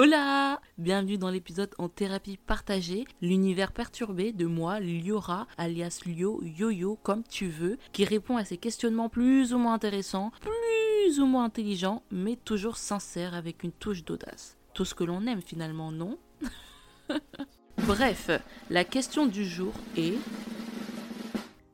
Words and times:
Hola! 0.00 0.60
Bienvenue 0.78 1.18
dans 1.18 1.28
l'épisode 1.28 1.74
en 1.76 1.88
thérapie 1.88 2.36
partagée, 2.36 3.04
l'univers 3.20 3.72
perturbé 3.72 4.30
de 4.30 4.46
moi, 4.46 4.78
Liora, 4.78 5.48
alias 5.56 6.02
Lio, 6.06 6.40
Yo-Yo, 6.40 6.96
comme 7.02 7.24
tu 7.24 7.48
veux, 7.48 7.78
qui 7.90 8.04
répond 8.04 8.36
à 8.36 8.44
ces 8.44 8.58
questionnements 8.58 9.08
plus 9.08 9.52
ou 9.52 9.58
moins 9.58 9.74
intéressants, 9.74 10.30
plus 10.40 11.18
ou 11.18 11.26
moins 11.26 11.42
intelligents, 11.42 12.04
mais 12.12 12.36
toujours 12.36 12.76
sincères 12.76 13.34
avec 13.34 13.64
une 13.64 13.72
touche 13.72 14.04
d'audace. 14.04 14.56
Tout 14.72 14.84
ce 14.84 14.94
que 14.94 15.02
l'on 15.02 15.26
aime 15.26 15.42
finalement, 15.42 15.90
non? 15.90 16.16
Bref, 17.78 18.30
la 18.70 18.84
question 18.84 19.26
du 19.26 19.44
jour 19.44 19.72
est... 19.96 20.14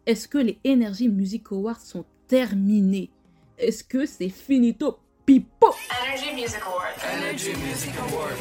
Est-ce 0.06 0.28
que 0.28 0.38
les 0.38 0.58
Energy 0.66 1.10
Music 1.10 1.52
Awards 1.52 1.82
sont 1.82 2.06
terminés 2.26 3.10
Est-ce 3.58 3.84
que 3.84 4.06
c'est 4.06 4.30
finito? 4.30 4.98
Pipo 5.26 5.74
Energy 6.04 6.34
Music 6.34 6.60
Awards. 6.66 6.98
Energy 7.16 7.50
Music 7.56 7.92
Awards. 7.98 8.36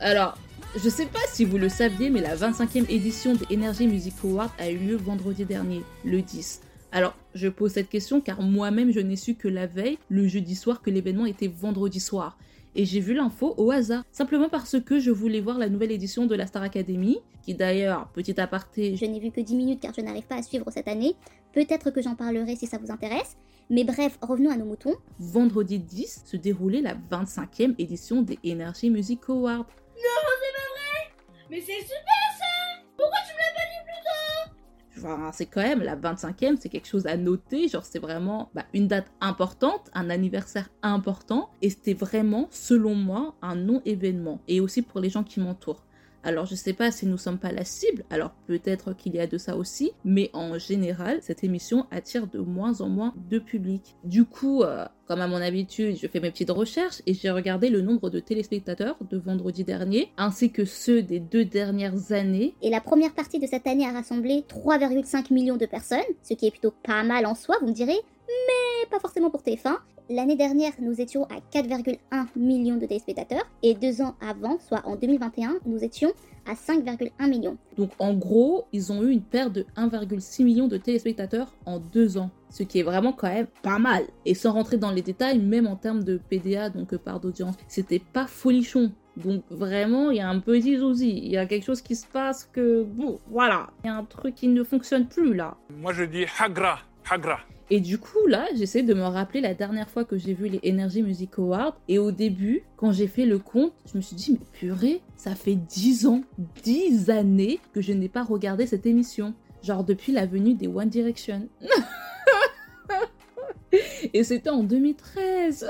Alors, 0.00 0.38
je 0.82 0.88
sais 0.88 1.06
pas 1.06 1.20
si 1.30 1.44
vous 1.44 1.58
le 1.58 1.68
saviez, 1.68 2.08
mais 2.08 2.22
la 2.22 2.34
25e 2.34 2.90
édition 2.90 3.34
des 3.34 3.54
Energy 3.54 3.86
Music 3.86 4.14
Awards 4.24 4.54
a 4.58 4.70
eu 4.70 4.78
lieu 4.78 4.96
vendredi 4.96 5.44
dernier, 5.44 5.82
le 6.04 6.22
10. 6.22 6.62
Alors, 6.90 7.14
je 7.34 7.48
pose 7.48 7.72
cette 7.72 7.90
question 7.90 8.20
car 8.20 8.40
moi-même 8.40 8.92
je 8.92 9.00
n'ai 9.00 9.16
su 9.16 9.34
que 9.34 9.48
la 9.48 9.66
veille, 9.66 9.98
le 10.08 10.26
jeudi 10.26 10.54
soir, 10.54 10.80
que 10.80 10.90
l'événement 10.90 11.26
était 11.26 11.48
vendredi 11.48 12.00
soir 12.00 12.38
et 12.74 12.84
j'ai 12.84 13.00
vu 13.00 13.14
l'info 13.14 13.54
au 13.58 13.70
hasard, 13.70 14.04
simplement 14.12 14.48
parce 14.48 14.80
que 14.80 14.98
je 14.98 15.10
voulais 15.10 15.40
voir 15.40 15.58
la 15.58 15.68
nouvelle 15.68 15.92
édition 15.92 16.26
de 16.26 16.34
la 16.34 16.46
Star 16.46 16.62
Academy, 16.62 17.18
qui 17.42 17.54
d'ailleurs, 17.54 18.08
petit 18.14 18.40
aparté, 18.40 18.96
je 18.96 19.04
n'ai 19.04 19.20
vu 19.20 19.30
que 19.30 19.40
10 19.40 19.54
minutes 19.54 19.80
car 19.80 19.92
je 19.94 20.00
n'arrive 20.00 20.24
pas 20.24 20.36
à 20.36 20.42
suivre 20.42 20.70
cette 20.70 20.88
année, 20.88 21.14
peut-être 21.52 21.90
que 21.90 22.02
j'en 22.02 22.14
parlerai 22.14 22.56
si 22.56 22.66
ça 22.66 22.78
vous 22.78 22.90
intéresse, 22.90 23.36
mais 23.70 23.84
bref, 23.84 24.18
revenons 24.20 24.50
à 24.50 24.56
nos 24.56 24.64
moutons. 24.64 24.94
Vendredi 25.18 25.78
10 25.78 26.24
se 26.26 26.36
déroulait 26.36 26.82
la 26.82 26.94
25e 26.94 27.74
édition 27.78 28.22
des 28.22 28.38
Energy 28.44 28.90
Music 28.90 29.20
Awards. 29.28 29.58
Non, 29.58 30.22
c'est 30.40 30.52
pas 30.52 30.68
vrai 30.74 31.10
Mais 31.50 31.60
c'est 31.60 31.80
super 31.80 32.22
ça 32.38 32.82
Pourquoi 32.96 33.18
tu 33.26 33.34
me 33.34 33.38
l'as 33.38 33.54
pas 33.54 33.66
dit 33.70 33.84
plus 33.84 34.02
tôt 34.04 35.32
c'est 35.32 35.46
quand 35.46 35.62
même 35.62 35.82
la 35.82 35.96
25e, 35.96 36.56
c'est 36.60 36.68
quelque 36.68 36.86
chose 36.86 37.06
à 37.06 37.16
noter. 37.16 37.68
Genre, 37.68 37.84
c'est 37.84 37.98
vraiment 37.98 38.50
bah, 38.54 38.66
une 38.72 38.88
date 38.88 39.06
importante, 39.20 39.90
un 39.94 40.10
anniversaire 40.10 40.68
important. 40.82 41.50
Et 41.60 41.70
c'était 41.70 41.94
vraiment, 41.94 42.48
selon 42.50 42.94
moi, 42.94 43.34
un 43.42 43.56
non-événement. 43.56 44.40
Et 44.48 44.60
aussi 44.60 44.82
pour 44.82 45.00
les 45.00 45.10
gens 45.10 45.24
qui 45.24 45.40
m'entourent. 45.40 45.84
Alors 46.24 46.46
je 46.46 46.54
sais 46.54 46.72
pas 46.72 46.90
si 46.90 47.06
nous 47.06 47.18
sommes 47.18 47.38
pas 47.38 47.52
la 47.52 47.64
cible, 47.64 48.04
alors 48.10 48.30
peut-être 48.46 48.92
qu'il 48.94 49.14
y 49.14 49.18
a 49.18 49.26
de 49.26 49.38
ça 49.38 49.56
aussi, 49.56 49.92
mais 50.04 50.30
en 50.32 50.58
général, 50.58 51.18
cette 51.20 51.42
émission 51.42 51.86
attire 51.90 52.26
de 52.26 52.38
moins 52.38 52.80
en 52.80 52.88
moins 52.88 53.12
de 53.30 53.38
public. 53.38 53.96
Du 54.04 54.24
coup, 54.24 54.62
euh, 54.62 54.84
comme 55.06 55.20
à 55.20 55.26
mon 55.26 55.42
habitude, 55.42 55.96
je 56.00 56.06
fais 56.06 56.20
mes 56.20 56.30
petites 56.30 56.50
recherches 56.50 57.02
et 57.06 57.14
j'ai 57.14 57.30
regardé 57.30 57.70
le 57.70 57.80
nombre 57.80 58.08
de 58.08 58.20
téléspectateurs 58.20 58.96
de 59.10 59.18
vendredi 59.18 59.64
dernier, 59.64 60.12
ainsi 60.16 60.52
que 60.52 60.64
ceux 60.64 61.02
des 61.02 61.18
deux 61.18 61.44
dernières 61.44 62.12
années. 62.12 62.54
Et 62.62 62.70
la 62.70 62.80
première 62.80 63.12
partie 63.12 63.40
de 63.40 63.46
cette 63.46 63.66
année 63.66 63.86
a 63.86 63.92
rassemblé 63.92 64.44
3,5 64.48 65.32
millions 65.32 65.56
de 65.56 65.66
personnes, 65.66 66.00
ce 66.22 66.34
qui 66.34 66.46
est 66.46 66.50
plutôt 66.50 66.72
pas 66.84 67.02
mal 67.02 67.26
en 67.26 67.34
soi, 67.34 67.56
vous 67.60 67.68
me 67.68 67.72
direz, 67.72 67.98
mais 68.46 68.86
pas 68.90 69.00
forcément 69.00 69.30
pour 69.30 69.42
TF1. 69.42 69.76
L'année 70.10 70.36
dernière, 70.36 70.72
nous 70.80 71.00
étions 71.00 71.24
à 71.24 71.36
4,1 71.56 72.26
millions 72.36 72.76
de 72.76 72.86
téléspectateurs 72.86 73.48
et 73.62 73.74
deux 73.74 74.02
ans 74.02 74.14
avant, 74.20 74.58
soit 74.58 74.82
en 74.84 74.96
2021, 74.96 75.58
nous 75.64 75.82
étions 75.82 76.12
à 76.46 76.54
5,1 76.54 77.28
millions. 77.28 77.56
Donc 77.76 77.92
en 77.98 78.12
gros, 78.12 78.66
ils 78.72 78.92
ont 78.92 79.02
eu 79.02 79.10
une 79.10 79.22
perte 79.22 79.52
de 79.52 79.66
1,6 79.76 80.44
million 80.44 80.66
de 80.66 80.76
téléspectateurs 80.76 81.54
en 81.66 81.78
deux 81.78 82.18
ans, 82.18 82.30
ce 82.50 82.62
qui 82.64 82.80
est 82.80 82.82
vraiment 82.82 83.12
quand 83.12 83.28
même 83.28 83.46
pas 83.62 83.78
mal. 83.78 84.04
Et 84.26 84.34
sans 84.34 84.52
rentrer 84.52 84.76
dans 84.76 84.90
les 84.90 85.02
détails, 85.02 85.38
même 85.38 85.66
en 85.66 85.76
termes 85.76 86.02
de 86.02 86.18
PDA, 86.28 86.68
donc 86.68 86.92
euh, 86.92 86.98
part 86.98 87.20
d'audience, 87.20 87.54
c'était 87.68 88.00
pas 88.00 88.26
folichon. 88.26 88.92
Donc 89.16 89.44
vraiment, 89.50 90.10
il 90.10 90.16
y 90.16 90.20
a 90.20 90.28
un 90.28 90.40
petit 90.40 90.78
souci, 90.78 91.18
il 91.18 91.30
y 91.30 91.36
a 91.36 91.46
quelque 91.46 91.64
chose 91.64 91.80
qui 91.82 91.94
se 91.94 92.06
passe 92.06 92.48
que, 92.52 92.82
bon, 92.82 93.20
voilà, 93.30 93.68
il 93.84 93.86
y 93.86 93.90
a 93.90 93.96
un 93.96 94.04
truc 94.04 94.34
qui 94.34 94.48
ne 94.48 94.64
fonctionne 94.64 95.06
plus 95.06 95.34
là. 95.34 95.56
Moi 95.80 95.92
je 95.92 96.04
dis 96.04 96.24
Hagra, 96.38 96.80
Hagra. 97.08 97.40
Et 97.70 97.80
du 97.80 97.98
coup, 97.98 98.26
là, 98.26 98.46
j'essaie 98.54 98.82
de 98.82 98.94
me 98.94 99.02
rappeler 99.02 99.40
la 99.40 99.54
dernière 99.54 99.88
fois 99.88 100.04
que 100.04 100.18
j'ai 100.18 100.34
vu 100.34 100.48
les 100.48 100.60
Energy 100.70 101.02
Music 101.02 101.30
Awards. 101.38 101.76
Et 101.88 101.98
au 101.98 102.12
début, 102.12 102.62
quand 102.76 102.92
j'ai 102.92 103.06
fait 103.06 103.26
le 103.26 103.38
compte, 103.38 103.72
je 103.90 103.96
me 103.96 104.02
suis 104.02 104.16
dit, 104.16 104.32
mais 104.32 104.46
purée, 104.52 105.00
ça 105.16 105.34
fait 105.34 105.54
10 105.54 106.06
ans, 106.06 106.22
10 106.62 107.10
années 107.10 107.60
que 107.72 107.80
je 107.80 107.92
n'ai 107.92 108.08
pas 108.08 108.22
regardé 108.22 108.66
cette 108.66 108.86
émission. 108.86 109.34
Genre 109.62 109.84
depuis 109.84 110.12
la 110.12 110.26
venue 110.26 110.54
des 110.54 110.66
One 110.66 110.88
Direction. 110.88 111.48
et 114.12 114.24
c'était 114.24 114.50
en 114.50 114.64
2013. 114.64 115.68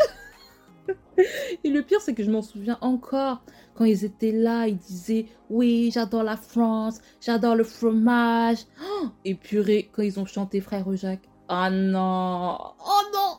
Et 1.64 1.70
le 1.70 1.82
pire, 1.82 2.00
c'est 2.00 2.14
que 2.14 2.24
je 2.24 2.30
m'en 2.30 2.42
souviens 2.42 2.78
encore 2.80 3.42
quand 3.74 3.84
ils 3.84 4.04
étaient 4.04 4.32
là, 4.32 4.66
ils 4.66 4.76
disaient 4.76 5.26
Oui, 5.50 5.90
j'adore 5.92 6.22
la 6.22 6.36
France, 6.36 7.00
j'adore 7.20 7.54
le 7.54 7.64
fromage. 7.64 8.58
Et 9.24 9.34
purée, 9.34 9.90
quand 9.92 10.02
ils 10.02 10.18
ont 10.18 10.26
chanté 10.26 10.60
Frère 10.60 10.94
Jacques. 10.94 11.28
Oh 11.54 11.68
non 11.70 12.56
Oh 12.80 13.02
non 13.12 13.36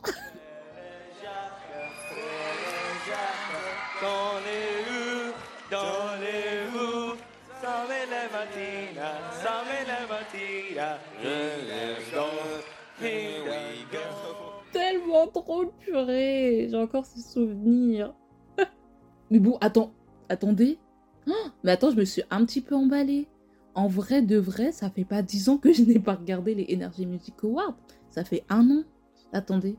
Tellement 14.70 15.26
trop 15.26 15.66
purée 15.80 16.68
J'ai 16.70 16.76
encore 16.76 17.04
ces 17.06 17.20
souvenirs. 17.20 18.14
Mais 19.32 19.40
bon, 19.40 19.58
attends, 19.60 19.90
attendez. 20.28 20.78
Oh, 21.26 21.32
mais 21.64 21.72
attends, 21.72 21.90
je 21.90 21.96
me 21.96 22.04
suis 22.04 22.22
un 22.30 22.44
petit 22.44 22.60
peu 22.60 22.76
emballée. 22.76 23.26
En 23.74 23.88
vrai 23.88 24.22
de 24.22 24.36
vrai, 24.36 24.70
ça 24.70 24.88
fait 24.88 25.04
pas 25.04 25.22
dix 25.22 25.48
ans 25.48 25.56
que 25.56 25.72
je 25.72 25.82
n'ai 25.82 25.98
pas 25.98 26.14
regardé 26.14 26.54
les 26.54 26.72
Energy 26.72 27.06
Music 27.06 27.34
Awards. 27.42 27.74
Ça 28.14 28.22
fait 28.22 28.44
un 28.48 28.70
an. 28.70 28.84
Attendez. 29.32 29.74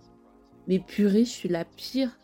Mais 0.67 0.79
purée, 0.79 1.23
je 1.23 1.29
suis 1.29 1.47
la 1.47 1.63
pire. 1.63 2.19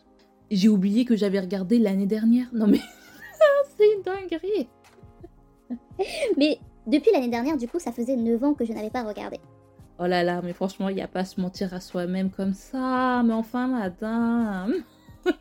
J'ai 0.50 0.68
oublié 0.68 1.06
que 1.06 1.16
j'avais 1.16 1.40
regardé 1.40 1.78
l'année 1.78 2.04
dernière. 2.04 2.48
Non 2.52 2.66
mais 2.66 2.80
c'est 3.78 3.94
une 3.96 4.02
dinguerie. 4.02 4.68
mais 6.36 6.58
depuis 6.86 7.10
l'année 7.14 7.30
dernière, 7.30 7.56
du 7.56 7.66
coup, 7.66 7.78
ça 7.78 7.92
faisait 7.92 8.16
9 8.16 8.44
ans 8.44 8.52
que 8.52 8.66
je 8.66 8.74
n'avais 8.74 8.90
pas 8.90 9.04
regardé. 9.04 9.40
Oh 9.98 10.06
là 10.06 10.22
là, 10.22 10.42
mais 10.44 10.52
franchement, 10.52 10.90
il 10.90 10.96
n'y 10.96 11.00
a 11.00 11.08
pas 11.08 11.20
à 11.20 11.24
se 11.24 11.40
mentir 11.40 11.72
à 11.72 11.80
soi-même 11.80 12.28
comme 12.28 12.52
ça. 12.52 13.22
Mais 13.24 13.32
enfin, 13.32 13.68
madame. 13.68 14.74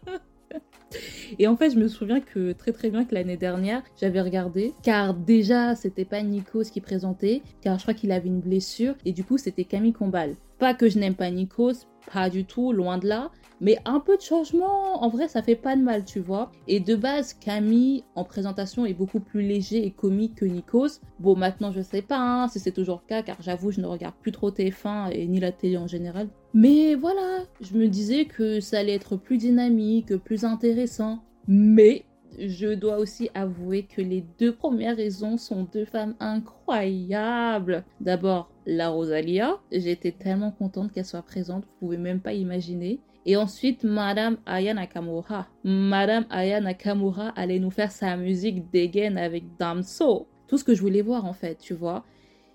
Et 1.37 1.47
en 1.47 1.57
fait, 1.57 1.71
je 1.71 1.79
me 1.79 1.89
souviens 1.89 2.21
que 2.21 2.53
très 2.53 2.71
très 2.71 2.89
bien 2.89 3.03
que 3.03 3.13
l'année 3.13 3.37
dernière, 3.37 3.83
j'avais 3.99 4.21
regardé, 4.21 4.73
car 4.83 5.13
déjà, 5.13 5.75
c'était 5.75 6.05
pas 6.05 6.21
Nikos 6.21 6.63
qui 6.71 6.79
présentait, 6.79 7.41
car 7.61 7.77
je 7.77 7.83
crois 7.83 7.93
qu'il 7.93 8.13
avait 8.13 8.27
une 8.27 8.39
blessure, 8.39 8.95
et 9.03 9.11
du 9.11 9.25
coup, 9.25 9.37
c'était 9.37 9.65
Camille 9.65 9.93
Combal. 9.93 10.35
Pas 10.61 10.75
que 10.75 10.87
je 10.87 10.99
n'aime 10.99 11.15
pas 11.15 11.31
Nikos, 11.31 11.87
pas 12.13 12.29
du 12.29 12.45
tout, 12.45 12.71
loin 12.71 12.99
de 12.99 13.07
là, 13.07 13.31
mais 13.61 13.79
un 13.83 13.99
peu 13.99 14.15
de 14.15 14.21
changement, 14.21 15.03
en 15.03 15.09
vrai, 15.09 15.27
ça 15.27 15.41
fait 15.41 15.55
pas 15.55 15.75
de 15.75 15.81
mal, 15.81 16.05
tu 16.05 16.19
vois. 16.19 16.51
Et 16.67 16.79
de 16.79 16.95
base, 16.95 17.33
Camille, 17.33 18.03
en 18.13 18.23
présentation, 18.23 18.85
est 18.85 18.93
beaucoup 18.93 19.21
plus 19.21 19.41
léger 19.41 19.83
et 19.83 19.89
comique 19.89 20.35
que 20.35 20.45
Nikos. 20.45 20.99
Bon, 21.19 21.35
maintenant, 21.35 21.71
je 21.71 21.81
sais 21.81 22.03
pas 22.03 22.19
hein, 22.19 22.47
si 22.47 22.59
c'est 22.59 22.71
toujours 22.71 23.01
le 23.03 23.09
cas, 23.09 23.23
car 23.23 23.41
j'avoue, 23.41 23.71
je 23.71 23.81
ne 23.81 23.87
regarde 23.87 24.13
plus 24.21 24.31
trop 24.31 24.51
TF1 24.51 25.09
et 25.13 25.25
ni 25.25 25.39
la 25.39 25.51
télé 25.51 25.77
en 25.77 25.87
général. 25.87 26.29
Mais 26.53 26.93
voilà, 26.93 27.39
je 27.59 27.75
me 27.75 27.87
disais 27.87 28.25
que 28.25 28.59
ça 28.59 28.77
allait 28.77 28.93
être 28.93 29.15
plus 29.15 29.39
dynamique, 29.39 30.15
plus 30.17 30.45
intéressant. 30.45 31.23
Mais 31.47 32.05
je 32.39 32.73
dois 32.73 32.97
aussi 32.97 33.29
avouer 33.33 33.83
que 33.83 34.01
les 34.01 34.23
deux 34.39 34.53
premières 34.53 34.95
raisons 34.95 35.37
sont 35.37 35.63
deux 35.63 35.85
femmes 35.85 36.15
incroyables. 36.19 37.83
D'abord, 37.99 38.51
la 38.65 38.89
Rosalia. 38.89 39.59
J'étais 39.71 40.11
tellement 40.11 40.51
contente 40.51 40.91
qu'elle 40.91 41.05
soit 41.05 41.21
présente, 41.21 41.63
vous 41.63 41.87
pouvez 41.87 41.97
même 41.97 42.19
pas 42.19 42.33
imaginer. 42.33 42.99
Et 43.25 43.37
ensuite, 43.37 43.83
Madame 43.83 44.37
Aya 44.45 44.73
Nakamura. 44.73 45.47
Madame 45.63 46.25
Aya 46.29 46.59
Nakamura 46.59 47.29
allait 47.29 47.59
nous 47.59 47.69
faire 47.69 47.91
sa 47.91 48.17
musique 48.17 48.71
dégaine 48.71 49.17
avec 49.17 49.43
Damso. 49.57 50.27
Tout 50.47 50.57
ce 50.57 50.63
que 50.63 50.73
je 50.73 50.81
voulais 50.81 51.01
voir 51.01 51.25
en 51.25 51.33
fait, 51.33 51.57
tu 51.59 51.73
vois. 51.73 52.03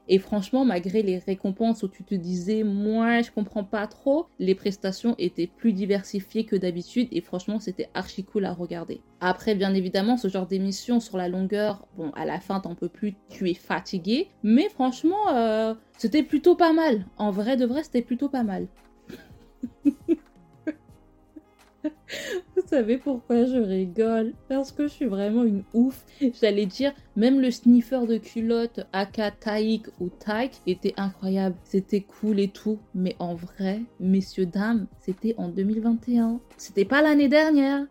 Et 0.08 0.18
franchement, 0.18 0.64
malgré 0.64 1.02
les 1.02 1.18
récompenses 1.18 1.82
où 1.82 1.88
tu 1.88 2.04
te 2.04 2.14
disais, 2.14 2.62
moi, 2.62 3.22
je 3.22 3.30
comprends 3.30 3.64
pas 3.64 3.86
trop, 3.86 4.26
les 4.38 4.54
prestations 4.54 5.14
étaient 5.18 5.48
plus 5.48 5.72
diversifiées 5.72 6.44
que 6.44 6.56
d'habitude 6.56 7.08
et 7.10 7.20
franchement, 7.20 7.58
c'était 7.58 7.88
archi 7.94 8.24
cool 8.24 8.44
à 8.44 8.52
regarder. 8.52 9.00
Après, 9.20 9.54
bien 9.54 9.74
évidemment, 9.74 10.16
ce 10.16 10.28
genre 10.28 10.46
d'émission 10.46 11.00
sur 11.00 11.16
la 11.16 11.28
longueur, 11.28 11.86
bon, 11.96 12.10
à 12.10 12.24
la 12.24 12.40
fin, 12.40 12.60
t'en 12.60 12.74
peux 12.74 12.88
plus, 12.88 13.16
tu 13.28 13.50
es 13.50 13.54
fatigué, 13.54 14.28
mais 14.42 14.68
franchement, 14.68 15.34
euh, 15.34 15.74
c'était 15.98 16.22
plutôt 16.22 16.54
pas 16.54 16.72
mal. 16.72 17.06
En 17.16 17.30
vrai 17.30 17.56
de 17.56 17.66
vrai, 17.66 17.82
c'était 17.82 18.02
plutôt 18.02 18.28
pas 18.28 18.44
mal. 18.44 18.68
savez 22.66 22.98
pourquoi 22.98 23.44
je 23.44 23.56
rigole? 23.56 24.32
Parce 24.48 24.72
que 24.72 24.84
je 24.84 24.92
suis 24.92 25.06
vraiment 25.06 25.44
une 25.44 25.62
ouf. 25.74 26.04
J'allais 26.40 26.66
dire, 26.66 26.92
même 27.16 27.40
le 27.40 27.50
sniffer 27.50 28.06
de 28.06 28.18
culotte 28.18 28.80
aka 28.92 29.30
Taïk 29.30 29.86
ou 30.00 30.08
Taïk 30.08 30.52
était 30.66 30.94
incroyable. 30.96 31.56
C'était 31.64 32.00
cool 32.00 32.40
et 32.40 32.48
tout. 32.48 32.78
Mais 32.94 33.16
en 33.18 33.34
vrai, 33.34 33.80
messieurs, 34.00 34.46
dames, 34.46 34.86
c'était 35.00 35.34
en 35.38 35.48
2021. 35.48 36.40
C'était 36.56 36.84
pas 36.84 37.02
l'année 37.02 37.28
dernière. 37.28 37.86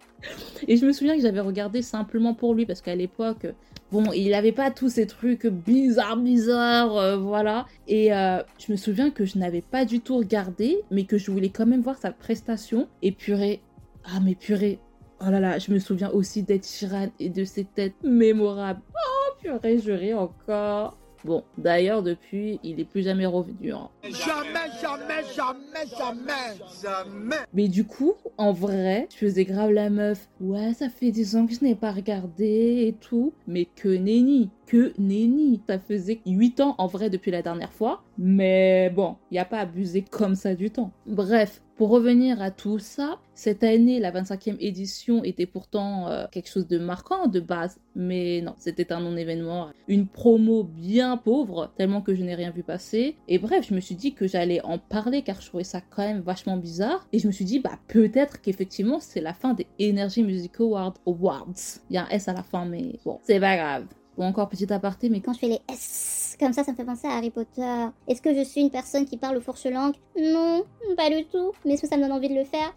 Et 0.68 0.78
je 0.78 0.86
me 0.86 0.92
souviens 0.92 1.16
que 1.16 1.22
j'avais 1.22 1.40
regardé 1.40 1.82
simplement 1.82 2.34
pour 2.34 2.54
lui 2.54 2.66
parce 2.66 2.82
qu'à 2.82 2.96
l'époque, 2.96 3.48
bon, 3.92 4.12
il 4.14 4.34
avait 4.34 4.52
pas 4.52 4.72
tous 4.72 4.90
ces 4.90 5.08
trucs 5.08 5.46
bizarres, 5.48 6.18
bizarres, 6.18 6.98
euh, 6.98 7.18
voilà. 7.18 7.66
Et 7.88 8.14
euh, 8.14 8.42
je 8.58 8.72
me 8.72 8.78
souviens 8.78 9.12
que 9.12 9.26
je 9.26 9.38
n'avais 9.38 9.62
pas 9.62 9.86
du 9.86 10.00
tout 10.00 10.18
regardé, 10.18 10.82
mais 10.92 11.04
que 11.04 11.18
je 11.18 11.32
voulais 11.32 11.50
quand 11.50 11.66
même 11.66 11.82
voir 11.82 11.98
sa 11.98 12.12
prestation. 12.12 12.88
Et 13.02 13.12
purée, 13.12 13.62
ah 14.06 14.20
mais 14.24 14.36
purée, 14.36 14.80
oh 15.22 15.30
là 15.30 15.40
là, 15.40 15.58
je 15.60 15.72
me 15.72 15.80
souviens 15.80 16.10
aussi 16.12 16.44
d'Ed 16.44 16.64
Sheeran 16.66 17.08
et 17.20 17.30
de 17.30 17.44
ses 17.44 17.66
têtes 17.66 17.96
mémorables. 18.04 18.82
Oh 18.94 19.34
purée, 19.42 19.80
je 19.80 19.92
ris 19.92 20.14
encore. 20.14 20.98
Bon, 21.24 21.44
d'ailleurs, 21.58 22.04
depuis, 22.04 22.60
il 22.62 22.80
est 22.80 22.86
plus 22.86 23.02
jamais 23.02 23.26
revenu. 23.26 23.74
hein. 23.74 23.90
Jamais, 24.04 24.70
jamais, 24.80 25.24
jamais, 25.36 25.90
jamais, 25.98 26.60
jamais. 26.84 27.36
Mais 27.52 27.68
du 27.68 27.84
coup, 27.84 28.14
en 28.38 28.52
vrai, 28.54 29.08
je 29.12 29.18
faisais 29.18 29.44
grave 29.44 29.72
la 29.72 29.90
meuf. 29.90 30.30
Ouais, 30.40 30.76
ça 30.76 30.88
fait 30.88 31.10
10 31.10 31.36
ans 31.36 31.48
que 31.48 31.54
je 31.56 31.64
n'ai 31.64 31.74
pas 31.74 31.92
regardé 31.92 32.86
et 32.88 32.94
tout. 33.02 33.34
Mais 33.48 33.66
que 33.66 33.90
nenni, 33.90 34.52
que 34.68 34.94
nenni. 35.00 35.64
Ça 35.68 35.80
faisait 35.80 36.22
8 36.28 36.60
ans 36.62 36.76
en 36.78 36.86
vrai 36.86 37.10
depuis 37.10 37.32
la 37.32 37.42
dernière 37.42 37.74
fois. 37.74 38.04
Mais 38.20 38.92
bon, 38.92 39.16
il 39.32 39.34
n'y 39.34 39.40
a 39.40 39.46
pas 39.46 39.62
abusé 39.62 40.04
comme 40.04 40.36
ça 40.36 40.54
du 40.54 40.70
temps. 40.70 40.92
Bref, 41.08 41.64
pour 41.78 41.90
revenir 41.90 42.42
à 42.42 42.52
tout 42.52 42.80
ça, 42.80 43.20
cette 43.34 43.64
année, 43.64 44.00
la 44.00 44.12
25e 44.12 44.56
édition 44.60 45.24
était 45.26 45.46
pourtant 45.46 46.08
euh, 46.08 46.26
quelque 46.32 46.50
chose 46.50 46.68
de 46.68 46.78
marquant 46.78 47.28
de 47.28 47.42
base. 47.42 47.80
Mais 47.96 48.42
non, 48.42 48.56
c'était 48.58 48.94
un 48.94 49.02
non-événement. 49.02 49.70
Une 49.90 50.08
promo 50.08 50.64
bien 50.64 51.18
pauvre, 51.18 51.72
tellement 51.76 52.02
que 52.02 52.16
je 52.16 52.24
n'ai 52.24 52.36
rien 52.36 52.52
vu 52.52 52.64
passer. 52.64 53.18
Et 53.28 53.40
bref, 53.40 53.68
je 53.70 53.76
me 53.76 53.82
suis 53.82 53.96
dit 53.96 54.14
que 54.14 54.26
j'allais 54.26 54.62
en 54.64 54.78
parler 54.78 55.22
car 55.22 55.42
je 55.42 55.48
trouvais 55.48 55.66
ça 55.66 55.82
quand 55.82 56.04
même 56.04 56.22
vachement 56.22 56.56
bizarre. 56.56 57.08
Et 57.12 57.20
je 57.20 57.28
me 57.28 57.34
suis 57.34 57.46
dit, 57.46 57.60
bah 57.60 57.78
peut-être 57.90 58.42
qu'effectivement 58.42 59.00
c'est 59.02 59.22
la 59.22 59.34
fin 59.34 59.54
des 59.54 59.68
Energy 59.82 60.24
Music 60.24 60.54
Awards. 60.60 60.96
Awards. 61.06 61.80
Il 61.90 61.96
y 61.96 61.98
a 61.98 62.06
un 62.06 62.10
S 62.10 62.30
à 62.30 62.34
la 62.34 62.44
fin, 62.44 62.66
mais 62.66 63.00
bon, 63.04 63.20
c'est 63.24 63.40
pas 63.40 63.58
grave. 63.58 63.86
Ou 64.18 64.24
encore 64.24 64.48
petit 64.50 64.72
aparté, 64.72 65.10
mais 65.10 65.20
Quand 65.22 65.34
je 65.34 65.40
fais 65.40 65.48
les 65.48 65.60
S, 65.70 66.38
comme 66.40 66.54
ça, 66.54 66.64
ça 66.64 66.72
me 66.72 66.78
fait 66.78 66.86
penser 66.86 67.08
à 67.08 67.18
Harry 67.18 67.32
Potter. 67.32 67.88
Est-ce 68.08 68.22
que 68.22 68.34
je 68.34 68.44
suis 68.44 68.62
une 68.62 68.72
personne 68.72 69.06
qui 69.06 69.18
parle 69.18 69.38
aux 69.38 69.42
fourches 69.42 69.66
langues? 69.66 69.96
Non, 70.18 70.64
pas 70.96 71.10
du 71.10 71.26
tout. 71.26 71.52
Mais 71.66 71.74
est-ce 71.74 71.84
que 71.84 71.88
ça 71.88 71.98
me 71.98 72.02
donne 72.04 72.12
envie 72.14 72.30
de 72.30 72.36
le 72.36 72.46
faire? 72.46 72.74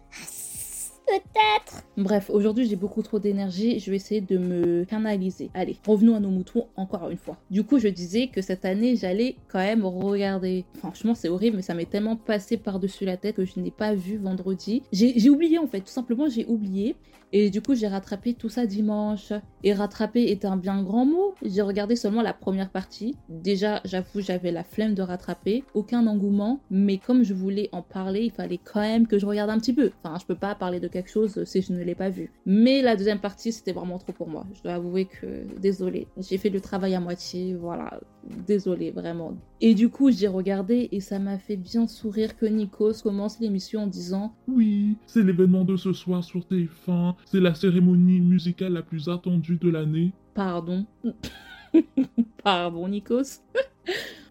Bref, 1.97 2.29
aujourd'hui 2.29 2.67
j'ai 2.67 2.75
beaucoup 2.75 3.01
trop 3.01 3.19
d'énergie, 3.19 3.79
je 3.79 3.89
vais 3.89 3.97
essayer 3.97 4.21
de 4.21 4.37
me 4.37 4.85
canaliser. 4.85 5.49
Allez, 5.53 5.77
revenons 5.85 6.15
à 6.15 6.19
nos 6.19 6.29
moutons 6.29 6.67
encore 6.75 7.09
une 7.09 7.17
fois. 7.17 7.37
Du 7.49 7.63
coup, 7.63 7.79
je 7.79 7.87
disais 7.87 8.27
que 8.27 8.41
cette 8.41 8.65
année 8.65 8.95
j'allais 8.95 9.35
quand 9.47 9.59
même 9.59 9.85
regarder. 9.85 10.65
Franchement, 10.77 11.15
c'est 11.15 11.29
horrible, 11.29 11.57
mais 11.57 11.61
ça 11.61 11.73
m'est 11.73 11.89
tellement 11.89 12.15
passé 12.15 12.57
par-dessus 12.57 13.05
la 13.05 13.17
tête 13.17 13.35
que 13.35 13.45
je 13.45 13.59
n'ai 13.59 13.71
pas 13.71 13.93
vu 13.93 14.17
vendredi. 14.17 14.83
J'ai 14.91 15.19
j'ai 15.19 15.29
oublié 15.29 15.57
en 15.57 15.67
fait, 15.67 15.81
tout 15.81 15.87
simplement 15.87 16.27
j'ai 16.29 16.45
oublié. 16.45 16.95
Et 17.31 17.49
du 17.49 17.61
coup, 17.61 17.75
j'ai 17.75 17.87
rattrapé 17.87 18.33
tout 18.33 18.49
ça 18.49 18.65
dimanche. 18.65 19.33
Et 19.63 19.73
rattraper 19.73 20.23
est 20.23 20.45
un 20.45 20.57
bien 20.57 20.81
grand 20.81 21.05
mot. 21.05 21.35
J'ai 21.43 21.61
regardé 21.61 21.95
seulement 21.95 22.21
la 22.21 22.33
première 22.33 22.69
partie. 22.69 23.15
Déjà, 23.29 23.81
j'avoue, 23.85 24.21
j'avais 24.21 24.51
la 24.51 24.63
flemme 24.63 24.95
de 24.95 25.01
rattraper. 25.03 25.63
Aucun 25.75 26.07
engouement. 26.07 26.59
Mais 26.71 26.97
comme 26.97 27.23
je 27.23 27.33
voulais 27.33 27.69
en 27.71 27.81
parler, 27.81 28.21
il 28.21 28.31
fallait 28.31 28.59
quand 28.63 28.81
même 28.81 29.05
que 29.05 29.19
je 29.19 29.25
regarde 29.25 29.51
un 29.51 29.59
petit 29.59 29.73
peu. 29.73 29.91
Enfin, 30.03 30.17
je 30.19 30.25
peux 30.25 30.35
pas 30.35 30.55
parler 30.55 30.79
de 30.79 30.87
quelque 30.87 30.98
chose 31.07 31.43
si 31.45 31.61
je 31.61 31.71
ne 31.71 31.81
l'ai 31.81 31.95
pas 31.95 32.09
vu. 32.09 32.31
Mais 32.45 32.81
la 32.81 32.95
deuxième 32.97 33.19
partie, 33.19 33.51
c'était 33.53 33.71
vraiment 33.71 33.97
trop 33.97 34.11
pour 34.11 34.27
moi. 34.27 34.45
Je 34.53 34.61
dois 34.63 34.73
avouer 34.73 35.05
que, 35.05 35.45
désolé. 35.59 36.07
J'ai 36.17 36.37
fait 36.37 36.49
le 36.49 36.59
travail 36.59 36.95
à 36.95 36.99
moitié. 36.99 37.55
Voilà. 37.55 37.99
Désolé, 38.45 38.91
vraiment. 38.91 39.37
Et 39.61 39.73
du 39.73 39.89
coup, 39.89 40.11
j'ai 40.11 40.27
regardé 40.27 40.89
et 40.91 40.99
ça 40.99 41.19
m'a 41.19 41.37
fait 41.37 41.55
bien 41.55 41.87
sourire 41.87 42.37
que 42.37 42.45
Nikos 42.45 43.01
commence 43.01 43.39
l'émission 43.39 43.83
en 43.83 43.87
disant 43.87 44.33
Oui, 44.47 44.97
c'est 45.07 45.23
l'événement 45.23 45.63
de 45.63 45.77
ce 45.77 45.93
soir 45.93 46.23
sur 46.23 46.41
TF1. 46.41 47.15
C'est 47.25 47.39
la 47.39 47.55
cérémonie 47.55 48.19
musicale 48.19 48.73
la 48.73 48.81
plus 48.81 49.07
attendue 49.07 49.57
de 49.57 49.69
l'année. 49.69 50.11
Pardon. 50.33 50.85
Pardon, 52.43 52.87
Nikos. 52.87 53.41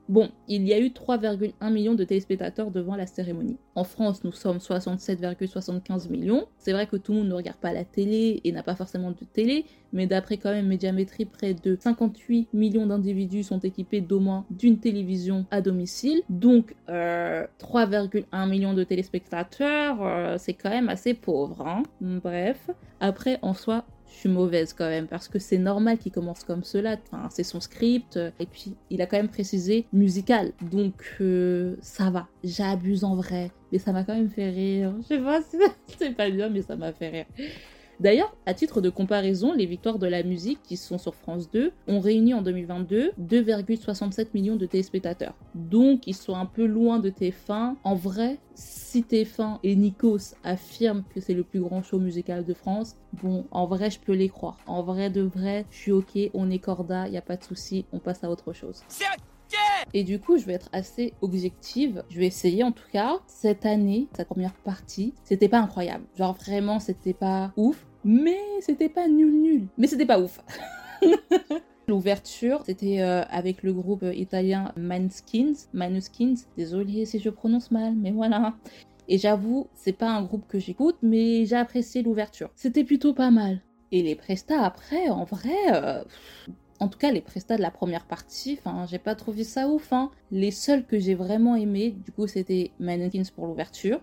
Bon, 0.09 0.31
il 0.49 0.67
y 0.67 0.73
a 0.73 0.79
eu 0.81 0.87
3,1 0.89 1.71
millions 1.71 1.95
de 1.95 2.03
téléspectateurs 2.03 2.71
devant 2.71 2.97
la 2.97 3.07
cérémonie. 3.07 3.59
En 3.75 3.85
France, 3.85 4.25
nous 4.25 4.33
sommes 4.33 4.57
67,75 4.57 6.09
millions. 6.11 6.47
C'est 6.57 6.73
vrai 6.73 6.87
que 6.87 6.97
tout 6.97 7.13
le 7.13 7.19
monde 7.19 7.29
ne 7.29 7.35
regarde 7.35 7.59
pas 7.59 7.75
la 7.75 7.85
télé 7.85 8.41
et 8.43 8.53
n'a 8.53 8.63
pas 8.63 8.75
forcément 8.75 9.11
de 9.11 9.25
télé, 9.31 9.67
mais 9.93 10.07
d'après 10.07 10.39
quand 10.39 10.51
même 10.51 10.67
Médiamétrie, 10.67 11.27
près 11.27 11.53
de 11.53 11.77
58 11.79 12.49
millions 12.55 12.87
d'individus 12.87 13.43
sont 13.43 13.59
équipés 13.59 14.01
d'au 14.01 14.19
moins 14.19 14.47
d'une 14.51 14.79
télévision 14.79 15.45
à 15.51 15.61
domicile. 15.61 16.23
Donc, 16.31 16.75
euh, 16.89 17.47
3,1 17.59 18.47
millions 18.49 18.73
de 18.73 18.85
téléspectateurs, 18.85 19.99
euh, 20.01 20.37
c'est 20.39 20.55
quand 20.55 20.71
même 20.71 20.89
assez 20.89 21.13
pauvre. 21.13 21.67
hein. 21.67 21.83
Bref. 22.01 22.71
Après, 23.01 23.39
en 23.43 23.53
soi, 23.53 23.85
je 24.09 24.15
suis 24.15 24.29
mauvaise 24.29 24.73
quand 24.73 24.89
même 24.89 25.07
parce 25.07 25.29
que 25.29 25.39
c'est 25.39 25.59
normal 25.59 25.99
qu'il 25.99 26.13
commence 26.13 26.45
comme 26.45 26.65
cela. 26.65 26.97
C'est 27.31 27.45
son 27.45 27.61
script 27.61 28.17
euh, 28.17 28.31
et 28.41 28.47
puis 28.47 28.75
il 28.91 29.03
a 29.03 29.07
quand 29.07 29.17
même 29.17 29.29
précisé 29.29 29.87
musical. 29.93 30.53
Donc 30.71 31.17
euh, 31.21 31.77
ça 31.81 32.11
va. 32.11 32.27
J'abuse 32.43 33.05
en 33.05 33.17
vrai, 33.17 33.51
mais 33.73 33.79
ça 33.79 33.93
m'a 33.93 34.05
quand 34.05 34.15
même 34.15 34.31
fait 34.31 34.51
rire. 34.51 34.95
Je 35.03 35.07
sais 35.07 35.19
pas, 35.19 35.43
si 35.43 35.59
c'est 35.99 36.17
pas 36.17 36.31
bien, 36.31 36.49
mais 36.49 36.63
ça 36.63 36.77
m'a 36.77 36.93
fait 36.93 37.09
rire. 37.09 37.27
D'ailleurs, 38.01 38.33
à 38.47 38.55
titre 38.55 38.81
de 38.81 38.91
comparaison, 38.91 39.53
les 39.53 39.67
victoires 39.67 39.99
de 39.99 40.07
la 40.07 40.23
musique 40.23 40.61
qui 40.63 40.77
sont 40.77 40.99
sur 40.99 41.15
France 41.15 41.51
2 41.51 41.73
ont 41.89 41.99
réuni 41.99 42.33
en 42.33 42.43
2022 42.43 43.13
2,67 43.21 44.29
millions 44.35 44.57
de 44.57 44.67
téléspectateurs. 44.67 45.35
Donc, 45.55 46.07
ils 46.07 46.15
sont 46.15 46.37
un 46.37 46.47
peu 46.47 46.65
loin 46.65 47.01
de 47.01 47.11
TF1. 47.11 47.75
En 47.83 47.95
vrai, 47.97 48.39
si 48.55 49.03
TF1 49.03 49.59
et 49.65 49.75
Nikos 49.75 50.35
affirment 50.45 51.03
que 51.13 51.21
c'est 51.21 51.35
le 51.35 51.43
plus 51.43 51.61
grand 51.61 51.83
show 51.83 51.99
musical 51.99 52.45
de 52.45 52.55
France, 52.55 52.97
bon, 53.21 53.47
en 53.51 53.67
vrai, 53.67 53.91
je 53.91 53.99
peux 53.99 54.15
les 54.15 54.29
croire. 54.29 54.59
En 54.67 54.83
vrai 54.83 55.11
de 55.11 55.23
vrai, 55.23 55.67
je 55.71 55.77
suis 55.77 55.93
ok, 55.93 56.31
on 56.35 56.51
est 56.51 56.61
corda, 56.61 57.09
y 57.09 57.17
a 57.17 57.23
pas 57.23 57.37
de 57.37 57.43
souci, 57.43 57.85
on 57.93 57.99
passe 57.99 58.23
à 58.23 58.31
autre 58.31 58.53
chose. 58.53 58.83
Et 59.95 60.05
du 60.05 60.19
coup, 60.21 60.37
je 60.37 60.45
vais 60.45 60.53
être 60.53 60.69
assez 60.73 61.15
objective. 61.23 62.05
Je 62.11 62.19
vais 62.19 62.27
essayer 62.27 62.63
en 62.63 62.73
tout 62.73 62.89
cas. 62.93 63.21
Cette 63.27 63.65
année, 63.67 64.09
cette 64.15 64.29
première 64.29 64.55
partie, 64.55 65.15
c'était 65.25 65.49
pas 65.49 65.59
incroyable. 65.59 66.05
Genre 66.17 66.35
vraiment, 66.35 66.79
c'était 66.81 67.15
pas 67.15 67.53
ouf. 67.57 67.87
Mais 68.05 68.39
c'était 68.61 68.89
pas 68.89 69.09
nul 69.09 69.41
nul. 69.41 69.69
Mais 69.77 69.87
c'était 69.87 70.07
pas 70.07 70.21
ouf. 70.21 70.41
L'ouverture, 71.89 72.63
c'était 72.67 73.01
euh, 73.01 73.23
avec 73.31 73.63
le 73.63 73.73
groupe 73.73 74.05
italien 74.15 74.73
Manskins. 74.77 75.55
Manuskins. 75.73 76.35
Désolée 76.57 77.07
si 77.07 77.19
je 77.19 77.31
prononce 77.31 77.71
mal, 77.71 77.95
mais 77.97 78.11
voilà. 78.11 78.55
Et 79.09 79.17
j'avoue, 79.17 79.69
c'est 79.75 79.95
pas 79.95 80.11
un 80.11 80.23
groupe 80.23 80.47
que 80.47 80.59
j'écoute, 80.59 80.97
mais 81.01 81.47
j'ai 81.47 81.57
apprécié 81.57 82.03
l'ouverture. 82.03 82.51
C'était 82.55 82.85
plutôt 82.85 83.15
pas 83.15 83.31
mal. 83.31 83.63
Et 83.91 84.03
les 84.03 84.15
prestats 84.15 84.63
après, 84.63 85.09
en 85.09 85.25
vrai, 85.25 85.57
euh, 85.73 86.05
en 86.81 86.89
tout 86.89 86.99
cas, 86.99 87.11
les 87.11 87.21
prestats 87.21 87.57
de 87.57 87.63
la 87.63 87.71
première 87.71 88.05
partie, 88.05 88.59
enfin, 88.59 88.87
j'ai 88.89 88.99
pas 88.99 89.15
trouvé 89.15 89.45
ça 89.45 89.69
ouf. 89.69 89.93
Hein. 89.93 90.11
Les 90.31 90.51
seuls 90.51 90.85
que 90.87 90.99
j'ai 90.99 91.15
vraiment 91.15 91.57
aimés, 91.57 91.91
du 91.91 92.13
coup, 92.13 92.27
c'était 92.27 92.71
Mannequins 92.79 93.23
pour 93.35 93.47
l'ouverture. 93.47 94.01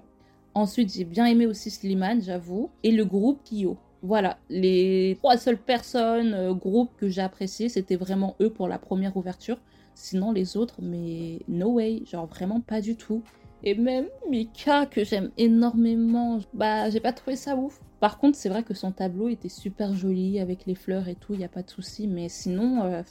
Ensuite, 0.54 0.94
j'ai 0.94 1.06
bien 1.06 1.26
aimé 1.26 1.46
aussi 1.46 1.70
Slimane, 1.70 2.22
j'avoue. 2.22 2.70
Et 2.84 2.92
le 2.92 3.06
groupe 3.06 3.42
Kyo. 3.44 3.78
Voilà, 4.02 4.38
les 4.50 5.18
trois 5.20 5.38
seules 5.38 5.58
personnes, 5.58 6.34
euh, 6.34 6.54
groupes 6.54 6.92
que 6.98 7.10
j'ai 7.10 7.22
appréciés, 7.22 7.70
c'était 7.70 7.96
vraiment 7.96 8.36
eux 8.42 8.52
pour 8.52 8.68
la 8.68 8.78
première 8.78 9.18
ouverture. 9.18 9.58
Sinon, 9.96 10.32
les 10.32 10.58
autres, 10.58 10.82
mais 10.82 11.40
no 11.48 11.72
way, 11.72 12.04
genre 12.06 12.28
vraiment 12.28 12.60
pas 12.60 12.82
du 12.82 12.96
tout. 12.98 13.24
Et 13.66 13.74
même 13.74 14.06
Mika, 14.30 14.86
que 14.86 15.04
j'aime 15.04 15.32
énormément, 15.38 16.40
bah, 16.54 16.92
j'ai 16.92 17.00
pas 17.00 17.14
trouvé 17.14 17.36
ça 17.36 17.56
ouf. 17.56 17.82
Par 18.00 18.20
contre, 18.20 18.38
c'est 18.38 18.50
vrai 18.50 18.62
que 18.62 18.76
son 18.76 18.92
tableau 18.92 19.28
était 19.28 19.50
super 19.50 19.96
joli 19.96 20.40
avec 20.40 20.68
les 20.68 20.76
fleurs 20.76 21.08
et 21.08 21.16
tout, 21.16 21.34
il 21.34 21.40
y 21.40 21.44
a 21.44 21.50
pas 21.50 21.64
de 21.64 21.70
souci, 21.72 22.08
mais 22.08 22.30
sinon, 22.30 22.84
euh, 22.84 23.02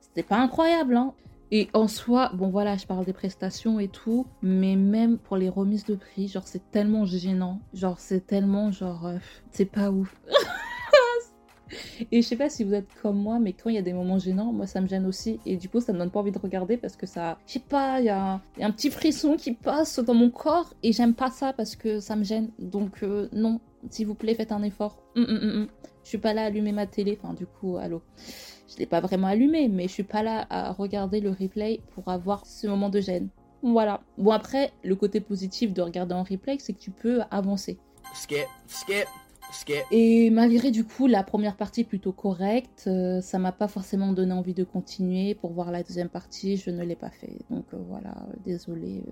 c'était 0.00 0.22
pas 0.22 0.38
incroyable, 0.38 0.96
hein. 0.96 1.12
Et 1.50 1.68
en 1.72 1.88
soi, 1.88 2.30
bon 2.34 2.48
voilà, 2.48 2.76
je 2.76 2.86
parle 2.86 3.06
des 3.06 3.14
prestations 3.14 3.80
et 3.80 3.88
tout, 3.88 4.26
mais 4.42 4.76
même 4.76 5.16
pour 5.16 5.36
les 5.36 5.48
remises 5.48 5.84
de 5.84 5.94
prix, 5.94 6.28
genre 6.28 6.46
c'est 6.46 6.70
tellement 6.70 7.06
gênant, 7.06 7.60
genre 7.72 7.98
c'est 7.98 8.26
tellement 8.26 8.70
genre 8.70 9.06
euh, 9.06 9.18
c'est 9.50 9.64
pas 9.64 9.90
ouf. 9.90 10.14
et 12.12 12.22
je 12.22 12.26
sais 12.26 12.36
pas 12.36 12.48
si 12.48 12.64
vous 12.64 12.74
êtes 12.74 12.88
comme 13.02 13.18
moi, 13.18 13.38
mais 13.38 13.52
quand 13.52 13.70
il 13.70 13.76
y 13.76 13.78
a 13.78 13.82
des 13.82 13.92
moments 13.92 14.18
gênants, 14.18 14.52
moi 14.52 14.66
ça 14.66 14.80
me 14.80 14.88
gêne 14.88 15.06
aussi 15.06 15.40
et 15.46 15.56
du 15.56 15.68
coup 15.68 15.80
ça 15.80 15.92
me 15.92 15.98
donne 15.98 16.10
pas 16.10 16.20
envie 16.20 16.32
de 16.32 16.38
regarder 16.38 16.76
parce 16.76 16.96
que 16.96 17.06
ça, 17.06 17.38
je 17.46 17.54
sais 17.54 17.58
pas, 17.60 18.00
il 18.00 18.06
y, 18.06 18.10
a 18.10 18.40
un 18.60 18.70
petit 18.70 18.90
frisson 18.90 19.36
qui 19.36 19.52
passe 19.52 19.98
dans 19.98 20.14
mon 20.14 20.30
corps 20.30 20.72
et 20.82 20.92
j'aime 20.92 21.14
pas 21.14 21.30
ça 21.30 21.52
parce 21.52 21.76
que 21.76 22.00
ça 22.00 22.16
me 22.16 22.24
gêne. 22.24 22.50
Donc 22.58 23.02
euh, 23.02 23.28
non, 23.32 23.60
s'il 23.90 24.06
vous 24.06 24.14
plaît, 24.14 24.34
faites 24.34 24.52
un 24.52 24.62
effort. 24.62 25.02
Hum, 25.16 25.26
hum, 25.28 25.38
hum, 25.42 25.50
hum. 25.50 25.68
Je 26.02 26.08
suis 26.08 26.18
pas 26.18 26.32
là 26.32 26.42
à 26.42 26.46
allumer 26.46 26.72
ma 26.72 26.86
télé, 26.86 27.18
enfin 27.22 27.34
du 27.34 27.46
coup, 27.46 27.76
allô. 27.76 28.02
Je 28.68 28.76
l'ai 28.78 28.86
pas 28.86 29.00
vraiment 29.00 29.28
allumé, 29.28 29.68
mais 29.68 29.88
je 29.88 29.92
suis 29.92 30.02
pas 30.02 30.22
là 30.22 30.46
à 30.50 30.72
regarder 30.72 31.20
le 31.20 31.30
replay 31.30 31.80
pour 31.94 32.08
avoir 32.08 32.46
ce 32.46 32.66
moment 32.66 32.88
de 32.88 33.00
gêne. 33.00 33.28
Voilà. 33.62 34.00
Bon 34.16 34.30
après, 34.30 34.72
le 34.84 34.94
côté 34.94 35.20
positif 35.20 35.72
de 35.72 35.82
regarder 35.82 36.14
en 36.14 36.22
replay, 36.22 36.56
c'est 36.58 36.72
que 36.72 36.78
tu 36.78 36.90
peux 36.90 37.20
avancer. 37.30 37.78
Skip, 38.14 38.46
Skip. 38.66 39.06
Et 39.90 40.30
malgré 40.30 40.70
du 40.70 40.84
coup 40.84 41.06
la 41.06 41.22
première 41.22 41.56
partie 41.56 41.84
plutôt 41.84 42.12
correcte, 42.12 42.84
euh, 42.86 43.20
ça 43.20 43.38
m'a 43.38 43.52
pas 43.52 43.68
forcément 43.68 44.12
donné 44.12 44.32
envie 44.32 44.54
de 44.54 44.64
continuer. 44.64 45.34
Pour 45.34 45.52
voir 45.52 45.70
la 45.70 45.82
deuxième 45.82 46.08
partie, 46.08 46.56
je 46.56 46.70
ne 46.70 46.84
l'ai 46.84 46.96
pas 46.96 47.10
fait. 47.10 47.38
Donc 47.50 47.64
euh, 47.72 47.78
voilà, 47.88 48.14
désolé, 48.44 49.02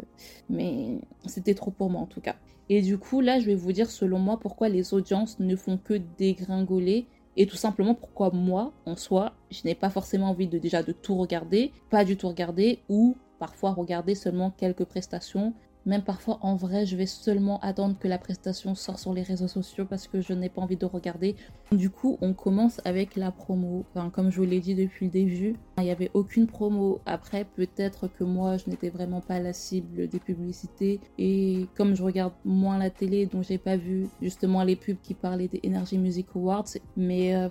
mais 0.50 1.00
c'était 1.26 1.54
trop 1.54 1.70
pour 1.70 1.90
moi 1.90 2.00
en 2.00 2.06
tout 2.06 2.20
cas. 2.20 2.36
Et 2.68 2.82
du 2.82 2.98
coup 2.98 3.20
là, 3.20 3.38
je 3.40 3.46
vais 3.46 3.54
vous 3.54 3.72
dire 3.72 3.90
selon 3.90 4.18
moi 4.18 4.38
pourquoi 4.38 4.68
les 4.68 4.92
audiences 4.92 5.38
ne 5.38 5.56
font 5.56 5.78
que 5.78 5.94
dégringoler 6.18 7.06
et 7.36 7.46
tout 7.46 7.56
simplement 7.56 7.94
pourquoi 7.94 8.30
moi, 8.30 8.72
en 8.86 8.96
soi, 8.96 9.34
je 9.50 9.60
n'ai 9.64 9.74
pas 9.74 9.90
forcément 9.90 10.30
envie 10.30 10.48
de 10.48 10.58
déjà 10.58 10.82
de 10.82 10.92
tout 10.92 11.16
regarder, 11.16 11.70
pas 11.90 12.04
du 12.04 12.16
tout 12.16 12.28
regarder, 12.28 12.80
ou 12.88 13.16
parfois 13.38 13.72
regarder 13.72 14.14
seulement 14.14 14.50
quelques 14.50 14.84
prestations 14.84 15.52
même 15.86 16.02
parfois, 16.02 16.38
en 16.42 16.56
vrai, 16.56 16.84
je 16.84 16.96
vais 16.96 17.06
seulement 17.06 17.60
attendre 17.60 17.96
que 17.98 18.08
la 18.08 18.18
prestation 18.18 18.74
sorte 18.74 18.98
sur 18.98 19.14
les 19.14 19.22
réseaux 19.22 19.46
sociaux 19.46 19.86
parce 19.88 20.08
que 20.08 20.20
je 20.20 20.32
n'ai 20.32 20.48
pas 20.48 20.60
envie 20.60 20.76
de 20.76 20.84
regarder. 20.84 21.36
Du 21.70 21.90
coup, 21.90 22.18
on 22.20 22.34
commence 22.34 22.80
avec 22.84 23.14
la 23.14 23.30
promo. 23.30 23.84
Comme 24.12 24.30
je 24.30 24.36
vous 24.38 24.46
l'ai 24.46 24.58
dit 24.58 24.74
depuis 24.74 25.06
le 25.06 25.12
début, 25.12 25.54
il 25.78 25.84
n'y 25.84 25.92
avait 25.92 26.10
aucune 26.12 26.48
promo. 26.48 27.00
Après, 27.06 27.44
peut-être 27.44 28.08
que 28.08 28.24
moi, 28.24 28.56
je 28.56 28.68
n'étais 28.68 28.90
vraiment 28.90 29.20
pas 29.20 29.38
la 29.38 29.52
cible 29.52 30.08
des 30.08 30.18
publicités. 30.18 30.98
Et 31.18 31.66
comme 31.76 31.94
je 31.94 32.02
regarde 32.02 32.32
moins 32.44 32.78
la 32.78 32.90
télé, 32.90 33.26
donc 33.26 33.44
j'ai 33.44 33.58
pas 33.58 33.76
vu 33.76 34.08
justement 34.20 34.64
les 34.64 34.74
pubs 34.74 35.00
qui 35.00 35.14
parlaient 35.14 35.48
des 35.48 35.60
Energy 35.64 35.98
Music 35.98 36.26
Awards. 36.34 36.66
Mais 36.96 37.36
euh, 37.36 37.48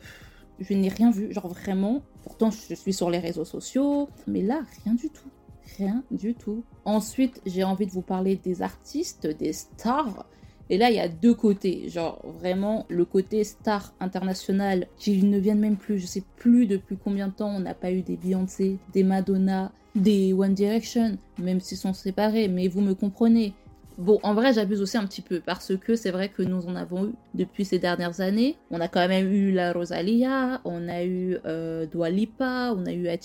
je 0.60 0.74
n'ai 0.74 0.90
rien 0.90 1.10
vu. 1.10 1.32
Genre 1.32 1.48
vraiment. 1.48 2.02
Pourtant, 2.24 2.50
je 2.52 2.76
suis 2.76 2.94
sur 2.94 3.10
les 3.10 3.20
réseaux 3.20 3.46
sociaux. 3.46 4.10
Mais 4.28 4.42
là, 4.42 4.60
rien 4.84 4.94
du 4.94 5.10
tout. 5.10 5.30
Rien 5.78 6.04
du 6.12 6.36
tout. 6.36 6.64
Ensuite, 6.86 7.42
j'ai 7.46 7.64
envie 7.64 7.86
de 7.86 7.92
vous 7.92 8.02
parler 8.02 8.36
des 8.36 8.62
artistes, 8.62 9.28
des 9.28 9.54
stars. 9.54 10.26
Et 10.70 10.78
là, 10.78 10.90
il 10.90 10.96
y 10.96 11.00
a 11.00 11.08
deux 11.08 11.34
côtés. 11.34 11.90
Genre, 11.90 12.20
vraiment, 12.40 12.86
le 12.90 13.06
côté 13.06 13.44
star 13.44 13.94
international 14.00 14.88
qui 14.98 15.22
ne 15.24 15.38
viennent 15.38 15.60
même 15.60 15.78
plus. 15.78 16.00
Je 16.00 16.06
sais 16.06 16.24
plus 16.38 16.66
depuis 16.66 16.98
combien 16.98 17.28
de 17.28 17.34
temps 17.34 17.50
on 17.50 17.60
n'a 17.60 17.74
pas 17.74 17.92
eu 17.92 18.02
des 18.02 18.16
Beyoncé, 18.16 18.78
des 18.94 19.04
Madonna, 19.04 19.72
des 19.96 20.34
One 20.34 20.54
Direction, 20.54 21.18
même 21.38 21.60
s'ils 21.60 21.78
sont 21.78 21.94
séparés. 21.94 22.48
Mais 22.48 22.68
vous 22.68 22.82
me 22.82 22.94
comprenez. 22.94 23.54
Bon, 23.98 24.20
en 24.24 24.34
vrai, 24.34 24.52
j'abuse 24.52 24.82
aussi 24.82 24.98
un 24.98 25.06
petit 25.06 25.22
peu 25.22 25.40
parce 25.40 25.78
que 25.78 25.96
c'est 25.96 26.12
vrai 26.12 26.28
que 26.28 26.42
nous 26.42 26.68
en 26.68 26.76
avons 26.76 27.08
eu 27.08 27.14
depuis 27.34 27.64
ces 27.64 27.80
dernières 27.80 28.20
années. 28.20 28.58
On 28.70 28.82
a 28.82 28.90
quand 28.90 29.08
même 29.08 29.32
eu 29.32 29.52
la 29.52 29.72
Rosalia, 29.72 30.60
on 30.66 30.90
a 30.90 31.06
eu 31.06 31.38
euh, 31.46 31.86
Lipa, 32.10 32.74
on 32.76 32.86
a 32.86 32.92
eu 32.92 33.08
Ed. 33.08 33.22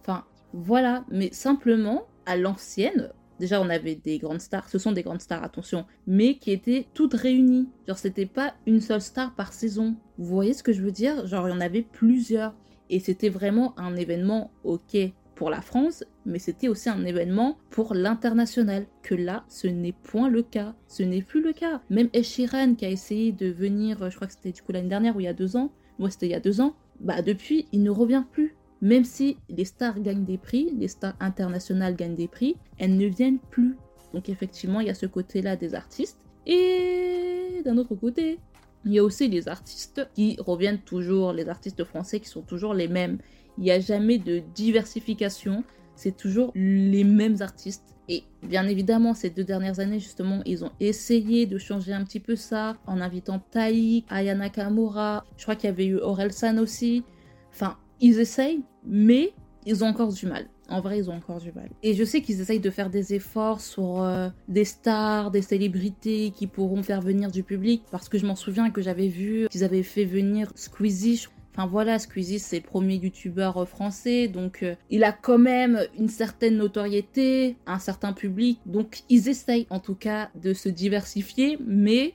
Enfin, 0.00 0.24
voilà, 0.56 1.04
mais 1.10 1.32
simplement, 1.32 2.06
à 2.26 2.36
l'ancienne, 2.36 3.10
déjà 3.40 3.60
on 3.60 3.68
avait 3.68 3.96
des 3.96 4.18
grandes 4.18 4.40
stars, 4.40 4.68
ce 4.68 4.78
sont 4.78 4.92
des 4.92 5.02
grandes 5.02 5.20
stars, 5.20 5.42
attention, 5.42 5.84
mais 6.06 6.36
qui 6.36 6.52
étaient 6.52 6.86
toutes 6.94 7.14
réunies. 7.14 7.68
Genre 7.88 7.98
c'était 7.98 8.24
pas 8.24 8.54
une 8.64 8.80
seule 8.80 9.00
star 9.00 9.34
par 9.34 9.52
saison. 9.52 9.96
Vous 10.16 10.26
voyez 10.26 10.54
ce 10.54 10.62
que 10.62 10.72
je 10.72 10.80
veux 10.80 10.92
dire? 10.92 11.26
Genre 11.26 11.48
il 11.48 11.50
y 11.50 11.54
en 11.54 11.60
avait 11.60 11.82
plusieurs. 11.82 12.54
Et 12.88 13.00
c'était 13.00 13.30
vraiment 13.30 13.76
un 13.80 13.96
événement, 13.96 14.52
ok, 14.62 14.96
pour 15.34 15.50
la 15.50 15.60
France, 15.60 16.04
mais 16.24 16.38
c'était 16.38 16.68
aussi 16.68 16.88
un 16.88 17.04
événement 17.04 17.58
pour 17.70 17.92
l'international. 17.92 18.86
Que 19.02 19.16
là, 19.16 19.44
ce 19.48 19.66
n'est 19.66 19.90
point 20.04 20.28
le 20.28 20.42
cas. 20.42 20.76
Ce 20.86 21.02
n'est 21.02 21.22
plus 21.22 21.42
le 21.42 21.52
cas. 21.52 21.80
Même 21.90 22.10
Eshiran 22.12 22.76
qui 22.76 22.84
a 22.84 22.90
essayé 22.90 23.32
de 23.32 23.48
venir, 23.48 24.08
je 24.08 24.14
crois 24.14 24.28
que 24.28 24.34
c'était 24.34 24.52
du 24.52 24.62
coup 24.62 24.70
l'année 24.70 24.88
dernière 24.88 25.16
ou 25.16 25.20
il 25.20 25.24
y 25.24 25.28
a 25.28 25.32
deux 25.32 25.56
ans, 25.56 25.72
moi 25.98 26.10
c'était 26.10 26.26
il 26.26 26.32
y 26.32 26.36
a 26.36 26.40
deux 26.40 26.60
ans, 26.60 26.76
bah 27.00 27.22
depuis, 27.22 27.66
il 27.72 27.82
ne 27.82 27.90
revient 27.90 28.22
plus. 28.30 28.54
Même 28.84 29.04
si 29.04 29.38
les 29.48 29.64
stars 29.64 29.98
gagnent 30.00 30.26
des 30.26 30.36
prix, 30.36 30.68
les 30.76 30.88
stars 30.88 31.14
internationales 31.18 31.96
gagnent 31.96 32.16
des 32.16 32.28
prix, 32.28 32.56
elles 32.76 32.98
ne 32.98 33.06
viennent 33.06 33.38
plus. 33.38 33.78
Donc 34.12 34.28
effectivement, 34.28 34.80
il 34.80 34.88
y 34.88 34.90
a 34.90 34.94
ce 34.94 35.06
côté-là 35.06 35.56
des 35.56 35.74
artistes. 35.74 36.18
Et 36.46 37.62
d'un 37.64 37.78
autre 37.78 37.94
côté, 37.94 38.38
il 38.84 38.92
y 38.92 38.98
a 38.98 39.02
aussi 39.02 39.26
les 39.26 39.48
artistes 39.48 40.06
qui 40.12 40.36
reviennent 40.38 40.80
toujours, 40.80 41.32
les 41.32 41.48
artistes 41.48 41.82
français 41.84 42.20
qui 42.20 42.28
sont 42.28 42.42
toujours 42.42 42.74
les 42.74 42.86
mêmes. 42.86 43.16
Il 43.56 43.64
n'y 43.64 43.70
a 43.70 43.80
jamais 43.80 44.18
de 44.18 44.42
diversification, 44.54 45.64
c'est 45.96 46.14
toujours 46.14 46.52
les 46.54 47.04
mêmes 47.04 47.36
artistes. 47.40 47.96
Et 48.10 48.24
bien 48.42 48.68
évidemment, 48.68 49.14
ces 49.14 49.30
deux 49.30 49.44
dernières 49.44 49.80
années, 49.80 49.98
justement, 49.98 50.42
ils 50.44 50.62
ont 50.62 50.72
essayé 50.78 51.46
de 51.46 51.56
changer 51.56 51.94
un 51.94 52.04
petit 52.04 52.20
peu 52.20 52.36
ça 52.36 52.76
en 52.86 53.00
invitant 53.00 53.38
Taïk, 53.50 54.04
Ayana 54.10 54.50
Kamura, 54.50 55.24
je 55.38 55.44
crois 55.44 55.56
qu'il 55.56 55.70
y 55.70 55.72
avait 55.72 55.86
eu 55.86 55.96
Orelsan 55.96 56.58
aussi. 56.58 57.02
Enfin, 57.50 57.78
ils 58.00 58.20
essayent, 58.20 58.62
mais 58.84 59.32
ils 59.66 59.82
ont 59.82 59.86
encore 59.86 60.12
du 60.12 60.26
mal. 60.26 60.46
En 60.68 60.80
vrai, 60.80 60.98
ils 60.98 61.10
ont 61.10 61.14
encore 61.14 61.40
du 61.40 61.52
mal. 61.52 61.68
Et 61.82 61.94
je 61.94 62.04
sais 62.04 62.22
qu'ils 62.22 62.40
essayent 62.40 62.60
de 62.60 62.70
faire 62.70 62.90
des 62.90 63.14
efforts 63.14 63.60
sur 63.60 64.02
euh, 64.02 64.28
des 64.48 64.64
stars, 64.64 65.30
des 65.30 65.42
célébrités 65.42 66.30
qui 66.30 66.46
pourront 66.46 66.82
faire 66.82 67.02
venir 67.02 67.30
du 67.30 67.42
public. 67.42 67.82
Parce 67.90 68.08
que 68.08 68.18
je 68.18 68.26
m'en 68.26 68.36
souviens 68.36 68.70
que 68.70 68.80
j'avais 68.80 69.08
vu 69.08 69.46
qu'ils 69.50 69.64
avaient 69.64 69.82
fait 69.82 70.04
venir 70.04 70.50
Squeezie. 70.54 71.26
Enfin 71.56 71.68
voilà, 71.68 71.98
Squeezie 71.98 72.40
c'est 72.40 72.56
le 72.56 72.64
premier 72.64 72.96
youtubeur 72.96 73.58
euh, 73.58 73.64
français, 73.64 74.26
donc 74.26 74.64
euh, 74.64 74.74
il 74.90 75.04
a 75.04 75.12
quand 75.12 75.38
même 75.38 75.86
une 75.96 76.08
certaine 76.08 76.56
notoriété, 76.56 77.56
un 77.66 77.78
certain 77.78 78.12
public, 78.12 78.58
donc 78.66 79.04
ils 79.08 79.28
essayent 79.28 79.68
en 79.70 79.78
tout 79.78 79.94
cas 79.94 80.30
de 80.34 80.52
se 80.52 80.68
diversifier, 80.68 81.56
mais 81.64 82.14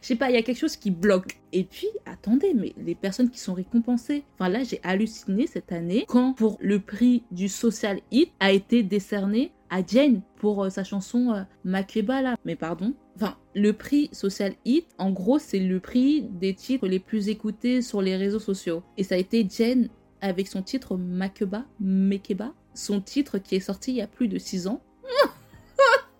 je 0.00 0.06
sais 0.06 0.16
pas, 0.16 0.30
il 0.30 0.34
y 0.34 0.38
a 0.38 0.42
quelque 0.42 0.58
chose 0.58 0.76
qui 0.76 0.90
bloque. 0.90 1.38
Et 1.52 1.64
puis, 1.64 1.88
attendez, 2.06 2.54
mais 2.54 2.72
les 2.76 2.94
personnes 2.94 3.30
qui 3.30 3.38
sont 3.38 3.54
récompensées. 3.54 4.24
Enfin 4.34 4.48
là, 4.48 4.62
j'ai 4.64 4.80
halluciné 4.82 5.46
cette 5.46 5.72
année 5.72 6.04
quand 6.08 6.34
pour 6.34 6.58
le 6.60 6.80
prix 6.80 7.22
du 7.30 7.48
Social 7.48 8.00
Hit 8.10 8.30
a 8.40 8.52
été 8.52 8.82
décerné 8.82 9.52
à 9.70 9.84
Jane 9.86 10.22
pour 10.36 10.64
euh, 10.64 10.70
sa 10.70 10.84
chanson 10.84 11.32
euh, 11.32 11.42
Makeba 11.64 12.22
là. 12.22 12.36
Mais 12.44 12.56
pardon. 12.56 12.94
Enfin, 13.16 13.36
le 13.54 13.72
prix 13.72 14.08
Social 14.12 14.54
Hit, 14.64 14.86
en 14.98 15.10
gros, 15.10 15.38
c'est 15.38 15.60
le 15.60 15.80
prix 15.80 16.22
des 16.22 16.54
titres 16.54 16.86
les 16.86 16.98
plus 16.98 17.28
écoutés 17.28 17.82
sur 17.82 18.02
les 18.02 18.16
réseaux 18.16 18.40
sociaux. 18.40 18.82
Et 18.96 19.04
ça 19.04 19.14
a 19.14 19.18
été 19.18 19.46
Jane 19.48 19.88
avec 20.20 20.48
son 20.48 20.62
titre 20.62 20.96
Makeba, 20.96 21.64
son 22.74 23.00
titre 23.00 23.38
qui 23.38 23.56
est 23.56 23.60
sorti 23.60 23.92
il 23.92 23.96
y 23.96 24.02
a 24.02 24.06
plus 24.06 24.26
de 24.26 24.38
6 24.38 24.66
ans. 24.66 24.80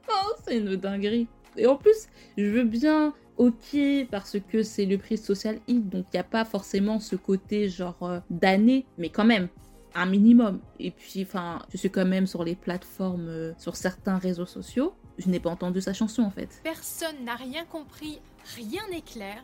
oh, 0.09 0.33
c'est 0.45 0.59
une 0.59 0.77
dinguerie. 0.77 1.27
Et 1.57 1.67
en 1.67 1.77
plus, 1.77 2.07
je 2.37 2.45
veux 2.45 2.65
bien 2.65 3.15
ok 3.37 3.77
parce 4.11 4.39
que 4.41 4.63
c'est 4.63 4.87
le 4.87 4.99
prix 4.99 5.19
social 5.19 5.59
hit, 5.67 5.89
donc 5.89 6.07
il 6.13 6.17
n'y 6.17 6.21
a 6.21 6.25
pas 6.25 6.45
forcément 6.45 7.01
ce 7.01 7.17
côté 7.17 7.69
genre 7.69 8.03
euh, 8.03 8.21
d'année, 8.31 8.87
mais 8.99 9.09
quand 9.09 9.25
même 9.25 9.49
un 9.95 10.07
minimum. 10.07 10.61
Et 10.81 10.91
puis, 10.91 11.23
enfin, 11.23 11.61
je 11.71 11.77
suis 11.77 11.91
quand 11.91 12.05
même 12.05 12.27
sur 12.27 12.45
les 12.45 12.57
plateformes, 12.57 13.29
euh, 13.29 13.53
sur 13.59 13.77
certains 13.77 14.19
réseaux 14.19 14.47
sociaux. 14.47 14.95
Je 15.19 15.29
n'ai 15.29 15.39
pas 15.39 15.51
entendu 15.51 15.81
sa 15.81 15.93
chanson 15.93 16.23
en 16.23 16.31
fait. 16.31 16.61
Personne 16.65 17.25
n'a 17.25 17.37
rien 17.37 17.65
compris, 17.65 18.21
rien 18.57 18.83
n'est 18.91 19.03
clair. 19.03 19.43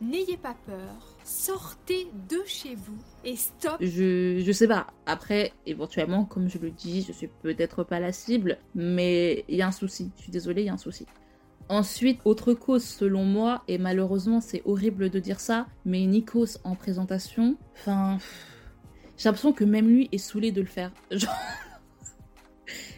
N'ayez 0.00 0.36
pas 0.36 0.56
peur, 0.66 1.16
sortez 1.22 2.08
de 2.28 2.42
chez 2.44 2.74
vous 2.74 2.98
et 3.24 3.36
stop. 3.36 3.76
Je, 3.78 4.42
je 4.44 4.52
sais 4.52 4.66
pas. 4.66 4.88
Après, 5.06 5.52
éventuellement, 5.64 6.24
comme 6.24 6.48
je 6.48 6.58
le 6.58 6.72
dis, 6.72 7.04
je 7.06 7.12
suis 7.12 7.28
peut-être 7.28 7.84
pas 7.84 8.00
la 8.00 8.10
cible, 8.10 8.58
mais 8.74 9.44
il 9.48 9.54
y 9.54 9.62
a 9.62 9.68
un 9.68 9.72
souci. 9.72 10.10
Je 10.16 10.22
suis 10.22 10.32
désolée, 10.32 10.62
il 10.62 10.66
y 10.66 10.70
a 10.70 10.72
un 10.72 10.78
souci. 10.78 11.06
Ensuite, 11.72 12.20
autre 12.26 12.52
cause 12.52 12.84
selon 12.84 13.24
moi, 13.24 13.62
et 13.66 13.78
malheureusement 13.78 14.42
c'est 14.42 14.60
horrible 14.66 15.08
de 15.08 15.18
dire 15.18 15.40
ça, 15.40 15.66
mais 15.86 16.04
Nikos 16.04 16.58
en 16.64 16.74
présentation, 16.74 17.56
enfin, 17.72 18.18
j'ai 19.16 19.30
l'impression 19.30 19.54
que 19.54 19.64
même 19.64 19.88
lui 19.88 20.06
est 20.12 20.18
saoulé 20.18 20.52
de 20.52 20.60
le 20.60 20.66
faire. 20.66 20.92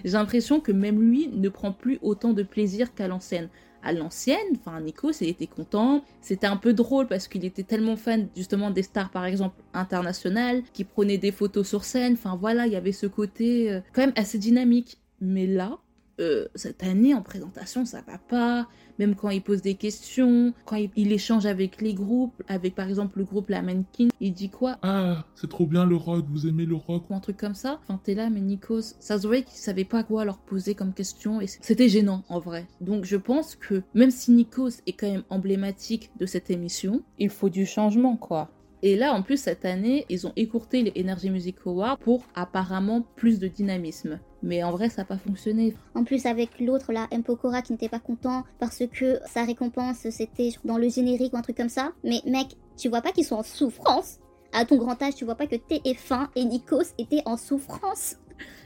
j'ai 0.05 0.11
l'impression 0.11 0.59
que 0.59 0.73
même 0.73 1.01
lui 1.01 1.29
ne 1.29 1.49
prend 1.49 1.71
plus 1.71 2.01
autant 2.03 2.33
de 2.33 2.43
plaisir 2.43 2.93
qu'à 2.97 3.07
l'ancienne. 3.07 3.49
À 3.85 3.93
l'ancienne, 3.93 4.57
enfin 4.57 4.81
Nikos, 4.81 5.21
il 5.21 5.29
était 5.29 5.47
content, 5.47 6.03
c'était 6.21 6.49
un 6.49 6.57
peu 6.57 6.73
drôle 6.73 7.07
parce 7.07 7.29
qu'il 7.29 7.45
était 7.45 7.63
tellement 7.63 7.95
fan 7.95 8.27
justement 8.35 8.73
des 8.73 8.83
stars 8.83 9.11
par 9.11 9.25
exemple 9.25 9.63
internationales, 9.73 10.65
qui 10.73 10.83
prenaient 10.83 11.17
des 11.17 11.31
photos 11.31 11.69
sur 11.69 11.85
scène, 11.85 12.15
enfin 12.15 12.35
voilà, 12.35 12.67
il 12.67 12.73
y 12.73 12.77
avait 12.77 12.91
ce 12.91 13.07
côté 13.07 13.71
euh, 13.71 13.81
quand 13.93 14.01
même 14.01 14.15
assez 14.17 14.39
dynamique. 14.39 14.99
Mais 15.21 15.47
là, 15.47 15.79
euh, 16.21 16.47
cette 16.55 16.83
année 16.83 17.15
en 17.15 17.23
présentation 17.23 17.85
ça 17.85 18.03
va 18.07 18.19
pas. 18.19 18.69
Même 19.01 19.17
quand 19.17 19.31
il 19.31 19.43
pose 19.43 19.61
des 19.61 19.75
questions 19.75 20.55
quand 20.65 20.77
il, 20.77 21.13
échange 21.13 21.47
avec 21.47 21.81
les 21.81 21.95
groupes 21.95 22.43
avec 22.47 22.75
par 22.75 22.89
exemple 22.89 23.19
le 23.19 23.25
groupe 23.25 23.49
La 23.49 23.63
Mannequin 23.63 24.09
il 24.21 24.33
dit 24.33 24.51
quoi? 24.51 24.79
Ah 24.83 25.25
c'est 25.35 25.51
trop 25.51 25.67
bien 25.67 25.85
le 25.85 25.97
rock 25.97 26.25
vous 26.29 26.47
aimez 26.47 26.67
le 26.67 26.77
rock. 26.77 27.11
Ou 27.11 27.15
un 27.15 27.21
truc 27.21 27.37
comme 27.37 27.55
ça. 27.55 27.81
Enfin 27.83 28.01
t'es 28.03 28.15
là 28.15 28.31
mais 28.31 28.41
Nikos 28.41 28.95
ça 29.01 29.19
se 29.19 29.27
voyait 29.27 29.43
qu'il 29.43 29.59
savait 29.59 29.85
pas 29.85 30.05
quoi 30.05 30.25
leur 30.25 30.39
poser 30.39 30.75
comme 30.75 30.93
question 30.93 31.41
et 31.41 31.47
c'était 31.47 31.89
gênant 31.89 32.23
en 32.29 32.39
vrai. 32.39 32.67
Donc 32.81 33.05
je 33.05 33.17
pense 33.17 33.57
que 33.57 33.83
même 33.95 34.11
si 34.11 34.31
Nikos 34.31 34.81
est 34.87 34.93
quand 34.93 35.11
même 35.11 35.25
emblématique 35.31 36.11
de 36.19 36.27
cette 36.27 36.51
émission 36.51 37.03
il 37.19 37.31
faut 37.31 37.49
du 37.49 37.67
changement 37.67 38.17
quoi. 38.17 38.51
Et 38.87 38.97
là, 38.97 39.15
en 39.15 39.23
plus, 39.23 39.39
cette 39.39 39.65
année, 39.65 40.05
ils 40.11 40.27
ont 40.27 40.35
écourté 40.37 40.83
les 40.83 41.03
Energy 41.03 41.31
Music 41.31 41.57
Awards 41.65 41.97
pour 41.97 42.27
apparemment 42.35 43.01
plus 43.17 43.39
de 43.39 43.49
dynamisme. 43.49 44.21
Mais 44.45 44.63
en 44.63 44.71
vrai, 44.73 44.91
ça 44.91 45.03
n'a 45.03 45.07
pas 45.07 45.17
fonctionné. 45.17 45.75
En 45.95 46.05
plus, 46.05 46.27
avec 46.27 46.61
l'autre, 46.61 46.93
là, 46.93 47.09
Mpokora, 47.11 47.63
qui 47.63 47.73
n'était 47.73 47.89
pas 47.89 47.99
content 47.99 48.45
parce 48.59 48.83
que 48.93 49.19
sa 49.27 49.43
récompense, 49.45 50.07
c'était 50.11 50.51
dans 50.65 50.77
le 50.77 50.91
générique 50.91 51.33
ou 51.33 51.39
un 51.39 51.43
truc 51.43 51.57
comme 51.57 51.71
ça. 51.71 51.93
Mais 52.05 52.21
mec, 52.27 52.49
tu 52.77 52.91
vois 52.91 53.01
pas 53.01 53.11
qu'ils 53.11 53.25
sont 53.25 53.37
en 53.37 53.43
souffrance? 53.43 54.19
À 54.53 54.67
ton 54.67 54.77
grand 54.77 55.03
âge, 55.03 55.15
tu 55.15 55.25
vois 55.25 55.35
pas 55.35 55.47
que 55.47 55.57
TF1 55.57 56.29
et 56.37 56.45
Nikos 56.45 56.93
étaient 56.99 57.23
en 57.25 57.39
souffrance? 57.39 58.17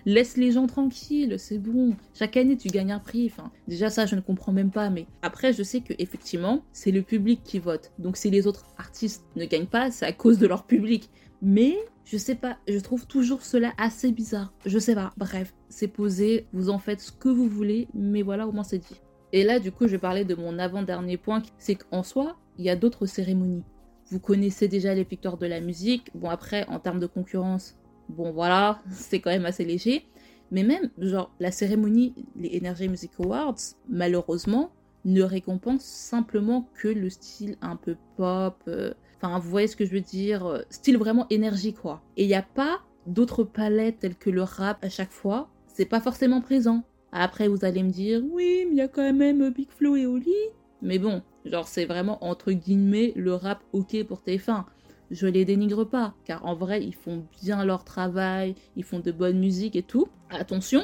Laisse 0.04 0.36
les 0.36 0.50
gens 0.50 0.66
tranquilles, 0.66 1.36
c'est 1.38 1.58
bon. 1.58 1.94
Chaque 2.12 2.36
année, 2.36 2.56
tu 2.56 2.68
gagnes 2.68 2.92
un 2.92 2.98
prix. 2.98 3.30
Enfin, 3.32 3.52
déjà, 3.68 3.88
ça, 3.88 4.04
je 4.04 4.16
ne 4.16 4.20
comprends 4.20 4.52
même 4.52 4.70
pas. 4.70 4.90
Mais 4.90 5.06
après, 5.22 5.52
je 5.52 5.62
sais 5.62 5.80
que 5.80 5.94
effectivement, 5.98 6.62
c'est 6.72 6.90
le 6.90 7.02
public 7.02 7.42
qui 7.44 7.60
vote. 7.60 7.92
Donc, 7.98 8.16
si 8.16 8.30
les 8.30 8.48
autres 8.48 8.66
artistes 8.78 9.22
ne 9.36 9.44
gagnent 9.44 9.66
pas, 9.66 9.92
c'est 9.92 10.06
à 10.06 10.12
cause 10.12 10.38
de 10.38 10.46
leur 10.48 10.64
public. 10.64 11.08
Mais 11.42 11.76
je 12.04 12.16
sais 12.16 12.34
pas, 12.34 12.56
je 12.66 12.78
trouve 12.78 13.06
toujours 13.06 13.42
cela 13.42 13.72
assez 13.78 14.12
bizarre. 14.12 14.52
Je 14.66 14.78
sais 14.78 14.94
pas. 14.94 15.12
Bref, 15.16 15.54
c'est 15.68 15.88
posé, 15.88 16.46
vous 16.52 16.70
en 16.70 16.78
faites 16.78 17.00
ce 17.00 17.12
que 17.12 17.28
vous 17.28 17.48
voulez, 17.48 17.88
mais 17.94 18.22
voilà, 18.22 18.46
au 18.46 18.52
moins 18.52 18.64
c'est 18.64 18.78
dit. 18.78 19.00
Et 19.32 19.44
là, 19.44 19.60
du 19.60 19.72
coup, 19.72 19.86
je 19.88 19.96
parler 19.96 20.24
de 20.24 20.34
mon 20.34 20.58
avant-dernier 20.58 21.18
point, 21.18 21.42
c'est 21.58 21.74
qu'en 21.74 22.02
soi, 22.02 22.36
il 22.56 22.64
y 22.64 22.70
a 22.70 22.76
d'autres 22.76 23.06
cérémonies. 23.06 23.62
Vous 24.10 24.20
connaissez 24.20 24.68
déjà 24.68 24.94
les 24.94 25.04
victoires 25.04 25.36
de 25.36 25.46
la 25.46 25.60
musique. 25.60 26.10
Bon, 26.14 26.30
après, 26.30 26.66
en 26.68 26.80
termes 26.80 26.98
de 26.98 27.06
concurrence, 27.06 27.76
bon, 28.08 28.32
voilà, 28.32 28.80
c'est 28.90 29.20
quand 29.20 29.30
même 29.30 29.46
assez 29.46 29.64
léger. 29.64 30.06
Mais 30.50 30.62
même, 30.62 30.90
genre, 30.96 31.30
la 31.40 31.52
cérémonie, 31.52 32.14
les 32.36 32.58
Energy 32.58 32.88
Music 32.88 33.12
Awards, 33.18 33.58
malheureusement, 33.86 34.70
ne 35.04 35.22
récompense 35.22 35.82
simplement 35.84 36.66
que 36.74 36.88
le 36.88 37.10
style 37.10 37.56
un 37.60 37.76
peu 37.76 37.96
pop. 38.16 38.56
euh, 38.66 38.94
Enfin, 39.20 39.38
vous 39.38 39.50
voyez 39.50 39.66
ce 39.66 39.76
que 39.76 39.84
je 39.84 39.92
veux 39.92 40.00
dire 40.00 40.46
euh, 40.46 40.62
Style 40.70 40.96
vraiment 40.96 41.26
énergie, 41.30 41.74
quoi. 41.74 42.02
Et 42.16 42.24
il 42.24 42.28
n'y 42.28 42.34
a 42.34 42.42
pas 42.42 42.80
d'autres 43.06 43.44
palettes 43.44 43.98
telles 44.00 44.16
que 44.16 44.30
le 44.30 44.42
rap 44.42 44.84
à 44.84 44.88
chaque 44.88 45.10
fois. 45.10 45.48
C'est 45.66 45.86
pas 45.86 46.00
forcément 46.00 46.40
présent. 46.40 46.84
Après, 47.10 47.48
vous 47.48 47.64
allez 47.64 47.82
me 47.82 47.90
dire, 47.90 48.22
oui, 48.30 48.64
mais 48.66 48.72
il 48.72 48.76
y 48.76 48.80
a 48.80 48.88
quand 48.88 49.12
même 49.12 49.50
Big 49.50 49.70
Flo 49.70 49.96
et 49.96 50.06
Oli. 50.06 50.34
Mais 50.82 50.98
bon, 50.98 51.22
genre, 51.44 51.66
c'est 51.66 51.86
vraiment 51.86 52.24
entre 52.24 52.52
guillemets 52.52 53.12
le 53.16 53.34
rap 53.34 53.62
ok 53.72 54.04
pour 54.04 54.20
TF1. 54.20 54.64
Je 55.10 55.26
les 55.26 55.44
dénigre 55.44 55.84
pas, 55.84 56.14
car 56.24 56.44
en 56.44 56.54
vrai, 56.54 56.84
ils 56.84 56.94
font 56.94 57.24
bien 57.42 57.64
leur 57.64 57.84
travail, 57.84 58.54
ils 58.76 58.84
font 58.84 59.00
de 59.00 59.10
bonnes 59.10 59.38
musiques 59.38 59.74
et 59.74 59.82
tout. 59.82 60.06
Attention, 60.30 60.82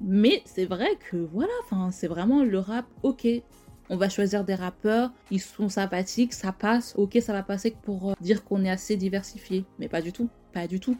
mais 0.00 0.42
c'est 0.44 0.66
vrai 0.66 0.96
que 1.10 1.16
voilà, 1.16 1.52
c'est 1.90 2.06
vraiment 2.06 2.44
le 2.44 2.58
rap 2.58 2.86
ok. 3.02 3.26
On 3.92 3.96
va 3.96 4.08
choisir 4.08 4.44
des 4.44 4.54
rappeurs, 4.54 5.12
ils 5.32 5.40
sont 5.40 5.68
sympathiques, 5.68 6.32
ça 6.32 6.52
passe, 6.52 6.94
ok, 6.96 7.18
ça 7.20 7.32
va 7.32 7.42
passer 7.42 7.74
pour 7.82 8.10
euh, 8.10 8.14
dire 8.20 8.44
qu'on 8.44 8.64
est 8.64 8.70
assez 8.70 8.94
diversifié. 8.94 9.64
Mais 9.80 9.88
pas 9.88 10.00
du 10.00 10.12
tout, 10.12 10.28
pas 10.52 10.68
du 10.68 10.78
tout. 10.78 10.96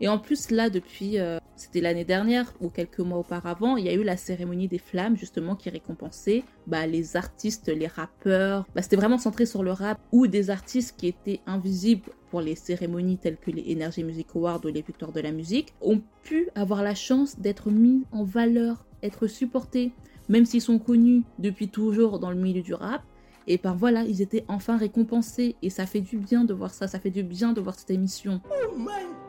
Et 0.00 0.08
en 0.08 0.18
plus, 0.18 0.50
là, 0.50 0.70
depuis, 0.70 1.18
euh, 1.18 1.38
c'était 1.56 1.82
l'année 1.82 2.06
dernière 2.06 2.54
ou 2.62 2.70
quelques 2.70 3.00
mois 3.00 3.18
auparavant, 3.18 3.76
il 3.76 3.84
y 3.84 3.90
a 3.90 3.92
eu 3.92 4.02
la 4.02 4.16
cérémonie 4.16 4.66
des 4.66 4.78
flammes, 4.78 5.14
justement, 5.18 5.56
qui 5.56 5.68
récompensait 5.68 6.42
bah, 6.66 6.86
les 6.86 7.16
artistes, 7.18 7.68
les 7.68 7.86
rappeurs. 7.86 8.64
Bah, 8.74 8.80
c'était 8.80 8.96
vraiment 8.96 9.18
centré 9.18 9.44
sur 9.44 9.62
le 9.62 9.72
rap 9.72 10.00
ou 10.10 10.26
des 10.26 10.48
artistes 10.48 10.96
qui 10.96 11.08
étaient 11.08 11.40
invisibles 11.44 12.12
pour 12.30 12.40
les 12.40 12.54
cérémonies 12.54 13.18
telles 13.18 13.36
que 13.36 13.50
les 13.50 13.74
Energy 13.74 14.04
Music 14.04 14.28
Awards 14.34 14.64
ou 14.64 14.68
les 14.68 14.80
Victoires 14.80 15.12
de 15.12 15.20
la 15.20 15.32
musique, 15.32 15.74
ont 15.82 16.00
pu 16.22 16.48
avoir 16.54 16.82
la 16.82 16.94
chance 16.94 17.38
d'être 17.38 17.70
mis 17.70 18.04
en 18.10 18.24
valeur, 18.24 18.86
être 19.02 19.26
supportés, 19.26 19.92
même 20.28 20.44
s'ils 20.44 20.62
sont 20.62 20.78
connus 20.78 21.22
depuis 21.38 21.68
toujours 21.68 22.18
dans 22.18 22.30
le 22.30 22.36
milieu 22.36 22.62
du 22.62 22.74
rap. 22.74 23.02
Et 23.46 23.58
par 23.58 23.76
voilà, 23.76 24.04
ils 24.04 24.22
étaient 24.22 24.44
enfin 24.48 24.76
récompensés. 24.76 25.56
Et 25.62 25.70
ça 25.70 25.86
fait 25.86 26.00
du 26.00 26.18
bien 26.18 26.44
de 26.44 26.54
voir 26.54 26.72
ça, 26.72 26.86
ça 26.88 27.00
fait 27.00 27.10
du 27.10 27.22
bien 27.22 27.52
de 27.52 27.60
voir 27.60 27.78
cette 27.78 27.90
émission. 27.90 28.40
Oh 28.50 28.74
my 28.76 28.86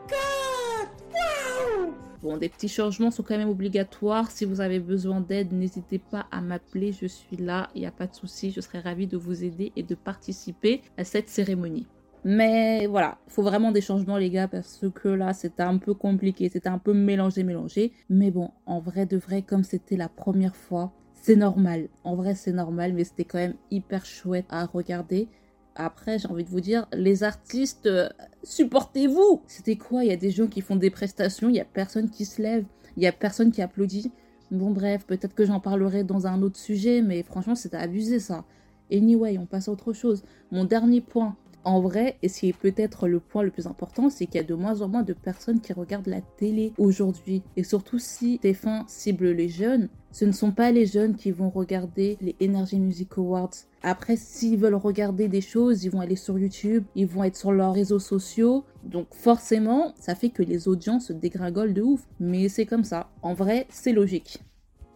god! 0.08 0.88
Wow! 1.10 1.94
Bon, 2.22 2.36
des 2.36 2.48
petits 2.48 2.68
changements 2.68 3.10
sont 3.10 3.22
quand 3.22 3.36
même 3.36 3.48
obligatoires. 3.48 4.30
Si 4.30 4.44
vous 4.44 4.60
avez 4.60 4.80
besoin 4.80 5.20
d'aide, 5.20 5.52
n'hésitez 5.52 5.98
pas 5.98 6.26
à 6.30 6.40
m'appeler. 6.40 6.92
Je 6.92 7.06
suis 7.06 7.36
là, 7.36 7.70
il 7.74 7.80
n'y 7.80 7.86
a 7.86 7.92
pas 7.92 8.06
de 8.06 8.14
souci. 8.14 8.50
Je 8.50 8.60
serai 8.60 8.80
ravie 8.80 9.06
de 9.06 9.16
vous 9.16 9.44
aider 9.44 9.72
et 9.76 9.82
de 9.82 9.94
participer 9.94 10.82
à 10.96 11.04
cette 11.04 11.28
cérémonie. 11.28 11.86
Mais 12.24 12.86
voilà, 12.86 13.18
il 13.26 13.32
faut 13.32 13.42
vraiment 13.42 13.70
des 13.70 13.82
changements, 13.82 14.16
les 14.16 14.30
gars, 14.30 14.48
parce 14.48 14.84
que 14.94 15.08
là, 15.08 15.34
c'était 15.34 15.62
un 15.62 15.76
peu 15.76 15.92
compliqué. 15.92 16.48
C'était 16.48 16.68
un 16.70 16.78
peu 16.78 16.94
mélangé, 16.94 17.44
mélangé. 17.44 17.92
Mais 18.08 18.30
bon, 18.30 18.50
en 18.64 18.80
vrai 18.80 19.04
de 19.04 19.18
vrai, 19.18 19.42
comme 19.42 19.62
c'était 19.62 19.96
la 19.96 20.08
première 20.08 20.56
fois, 20.56 20.92
c'est 21.12 21.36
normal. 21.36 21.88
En 22.02 22.16
vrai, 22.16 22.34
c'est 22.34 22.52
normal, 22.52 22.94
mais 22.94 23.04
c'était 23.04 23.24
quand 23.24 23.38
même 23.38 23.54
hyper 23.70 24.06
chouette 24.06 24.46
à 24.48 24.64
regarder. 24.64 25.28
Après, 25.74 26.18
j'ai 26.18 26.28
envie 26.28 26.44
de 26.44 26.48
vous 26.48 26.60
dire, 26.60 26.86
les 26.92 27.24
artistes, 27.24 27.86
euh, 27.86 28.08
supportez-vous 28.42 29.42
C'était 29.46 29.76
quoi? 29.76 30.04
Il 30.04 30.08
y 30.08 30.12
a 30.12 30.16
des 30.16 30.30
gens 30.30 30.46
qui 30.46 30.60
font 30.60 30.76
des 30.76 30.90
prestations, 30.90 31.48
il 31.48 31.56
y 31.56 31.60
a 31.60 31.64
personne 31.64 32.10
qui 32.10 32.24
se 32.24 32.40
lève, 32.40 32.64
il 32.96 33.02
y 33.02 33.06
a 33.06 33.12
personne 33.12 33.50
qui 33.50 33.60
applaudit. 33.60 34.12
Bon 34.50 34.70
bref, 34.70 35.04
peut-être 35.04 35.34
que 35.34 35.44
j'en 35.44 35.58
parlerai 35.60 36.04
dans 36.04 36.26
un 36.26 36.42
autre 36.42 36.58
sujet, 36.58 37.02
mais 37.02 37.22
franchement, 37.22 37.56
c'était 37.56 37.76
abusé 37.76 38.20
ça. 38.20 38.44
Anyway, 38.92 39.36
on 39.38 39.46
passe 39.46 39.68
à 39.68 39.72
autre 39.72 39.92
chose. 39.92 40.22
Mon 40.52 40.64
dernier 40.64 41.00
point, 41.00 41.36
en 41.64 41.80
vrai, 41.80 42.16
et 42.22 42.28
ce 42.28 42.40
qui 42.40 42.48
est 42.48 42.52
peut-être 42.56 43.08
le 43.08 43.20
point 43.20 43.42
le 43.42 43.50
plus 43.50 43.66
important, 43.66 44.10
c'est 44.10 44.26
qu'il 44.26 44.36
y 44.36 44.44
a 44.44 44.46
de 44.46 44.54
moins 44.54 44.80
en 44.82 44.88
moins 44.88 45.02
de 45.02 45.12
personnes 45.12 45.60
qui 45.60 45.72
regardent 45.72 46.06
la 46.06 46.20
télé 46.20 46.72
aujourd'hui. 46.78 47.42
Et 47.56 47.64
surtout 47.64 47.98
si 47.98 48.40
TF1 48.42 48.84
cible 48.86 49.30
les 49.30 49.48
jeunes, 49.48 49.88
ce 50.12 50.24
ne 50.24 50.32
sont 50.32 50.52
pas 50.52 50.70
les 50.70 50.86
jeunes 50.86 51.16
qui 51.16 51.30
vont 51.30 51.50
regarder 51.50 52.16
les 52.20 52.36
Energy 52.40 52.78
Music 52.78 53.10
Awards. 53.16 53.50
Après, 53.82 54.16
s'ils 54.16 54.58
veulent 54.58 54.74
regarder 54.74 55.28
des 55.28 55.40
choses, 55.40 55.84
ils 55.84 55.90
vont 55.90 56.00
aller 56.00 56.16
sur 56.16 56.38
YouTube, 56.38 56.84
ils 56.94 57.06
vont 57.06 57.24
être 57.24 57.36
sur 57.36 57.52
leurs 57.52 57.74
réseaux 57.74 57.98
sociaux. 57.98 58.64
Donc 58.84 59.08
forcément, 59.12 59.92
ça 59.98 60.14
fait 60.14 60.30
que 60.30 60.42
les 60.42 60.68
audiences 60.68 61.08
se 61.08 61.12
dégringolent 61.12 61.74
de 61.74 61.82
ouf. 61.82 62.06
Mais 62.20 62.48
c'est 62.48 62.66
comme 62.66 62.84
ça. 62.84 63.10
En 63.22 63.34
vrai, 63.34 63.66
c'est 63.70 63.92
logique. 63.92 64.40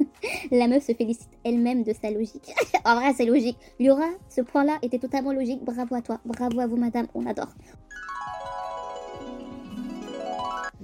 La 0.51 0.69
meuf 0.69 0.85
se 0.85 0.93
félicite 0.93 1.31
elle-même 1.45 1.83
de 1.83 1.93
sa 1.93 2.11
logique. 2.11 2.53
en 2.85 2.97
vrai, 2.97 3.13
c'est 3.15 3.25
logique. 3.25 3.59
Liora, 3.79 4.09
ce 4.29 4.41
point-là 4.41 4.79
était 4.83 4.99
totalement 4.99 5.33
logique. 5.33 5.65
Bravo 5.65 5.95
à 5.95 6.03
toi. 6.03 6.21
Bravo 6.25 6.61
à 6.61 6.67
vous, 6.67 6.77
madame. 6.77 7.07
On 7.15 7.27
adore. 7.27 7.55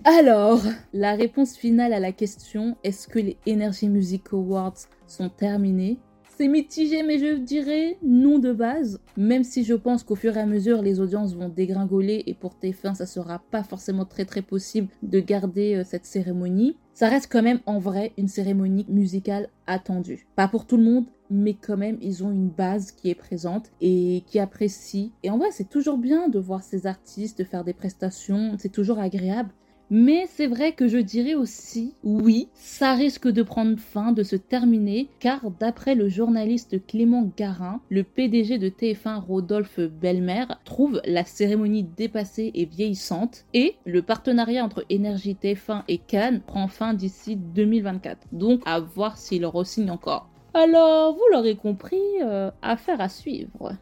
Alors, 0.04 0.60
la 0.92 1.14
réponse 1.14 1.56
finale 1.56 1.94
à 1.94 2.00
la 2.00 2.12
question 2.12 2.76
est-ce 2.84 3.08
que 3.08 3.18
les 3.18 3.38
Energy 3.48 3.88
Music 3.88 4.32
Awards 4.32 4.74
sont 5.06 5.30
terminés? 5.30 5.98
C'est 6.36 6.48
mitigé, 6.48 7.04
mais 7.04 7.20
je 7.20 7.36
dirais 7.36 7.96
non 8.02 8.40
de 8.40 8.52
base. 8.52 8.98
Même 9.16 9.44
si 9.44 9.62
je 9.62 9.74
pense 9.74 10.02
qu'au 10.02 10.16
fur 10.16 10.36
et 10.36 10.40
à 10.40 10.46
mesure, 10.46 10.82
les 10.82 10.98
audiences 10.98 11.36
vont 11.36 11.48
dégringoler 11.48 12.24
et 12.26 12.34
pour 12.34 12.56
TF1, 12.60 12.96
ça 12.96 13.06
sera 13.06 13.38
pas 13.52 13.62
forcément 13.62 14.04
très 14.04 14.24
très 14.24 14.42
possible 14.42 14.88
de 15.04 15.20
garder 15.20 15.76
euh, 15.76 15.84
cette 15.84 16.04
cérémonie. 16.04 16.76
Ça 16.92 17.08
reste 17.08 17.30
quand 17.30 17.42
même 17.42 17.60
en 17.66 17.78
vrai 17.78 18.12
une 18.18 18.26
cérémonie 18.26 18.84
musicale 18.88 19.48
attendue. 19.68 20.26
Pas 20.34 20.48
pour 20.48 20.66
tout 20.66 20.76
le 20.76 20.82
monde, 20.82 21.06
mais 21.30 21.54
quand 21.54 21.76
même, 21.76 21.98
ils 22.00 22.24
ont 22.24 22.32
une 22.32 22.48
base 22.48 22.90
qui 22.90 23.10
est 23.10 23.14
présente 23.14 23.70
et 23.80 24.24
qui 24.26 24.40
apprécie. 24.40 25.12
Et 25.22 25.30
en 25.30 25.38
vrai, 25.38 25.48
c'est 25.52 25.68
toujours 25.68 25.98
bien 25.98 26.28
de 26.28 26.40
voir 26.40 26.64
ces 26.64 26.88
artistes 26.88 27.44
faire 27.44 27.62
des 27.62 27.74
prestations, 27.74 28.56
c'est 28.58 28.72
toujours 28.72 28.98
agréable. 28.98 29.50
Mais 29.90 30.26
c'est 30.28 30.46
vrai 30.46 30.72
que 30.72 30.88
je 30.88 30.98
dirais 30.98 31.34
aussi, 31.34 31.94
oui, 32.02 32.48
ça 32.54 32.94
risque 32.94 33.28
de 33.28 33.42
prendre 33.42 33.78
fin, 33.78 34.12
de 34.12 34.22
se 34.22 34.36
terminer, 34.36 35.08
car 35.20 35.50
d'après 35.50 35.94
le 35.94 36.08
journaliste 36.08 36.84
Clément 36.86 37.30
Garin, 37.36 37.80
le 37.90 38.02
PDG 38.02 38.58
de 38.58 38.68
TF1 38.70 39.20
Rodolphe 39.20 39.80
Belmer 39.80 40.46
trouve 40.64 41.00
la 41.04 41.24
cérémonie 41.24 41.84
dépassée 41.84 42.50
et 42.54 42.64
vieillissante, 42.64 43.44
et 43.52 43.76
le 43.84 44.02
partenariat 44.02 44.64
entre 44.64 44.84
Énergie 44.88 45.36
TF1 45.40 45.82
et 45.88 45.98
Cannes 45.98 46.40
prend 46.40 46.68
fin 46.68 46.94
d'ici 46.94 47.36
2024. 47.36 48.18
Donc 48.32 48.62
à 48.64 48.80
voir 48.80 49.18
s'il 49.18 49.44
re-signe 49.44 49.90
encore. 49.90 50.28
Alors, 50.54 51.14
vous 51.14 51.24
l'aurez 51.32 51.56
compris, 51.56 52.00
euh, 52.22 52.50
affaire 52.62 53.00
à 53.00 53.08
suivre. 53.08 53.72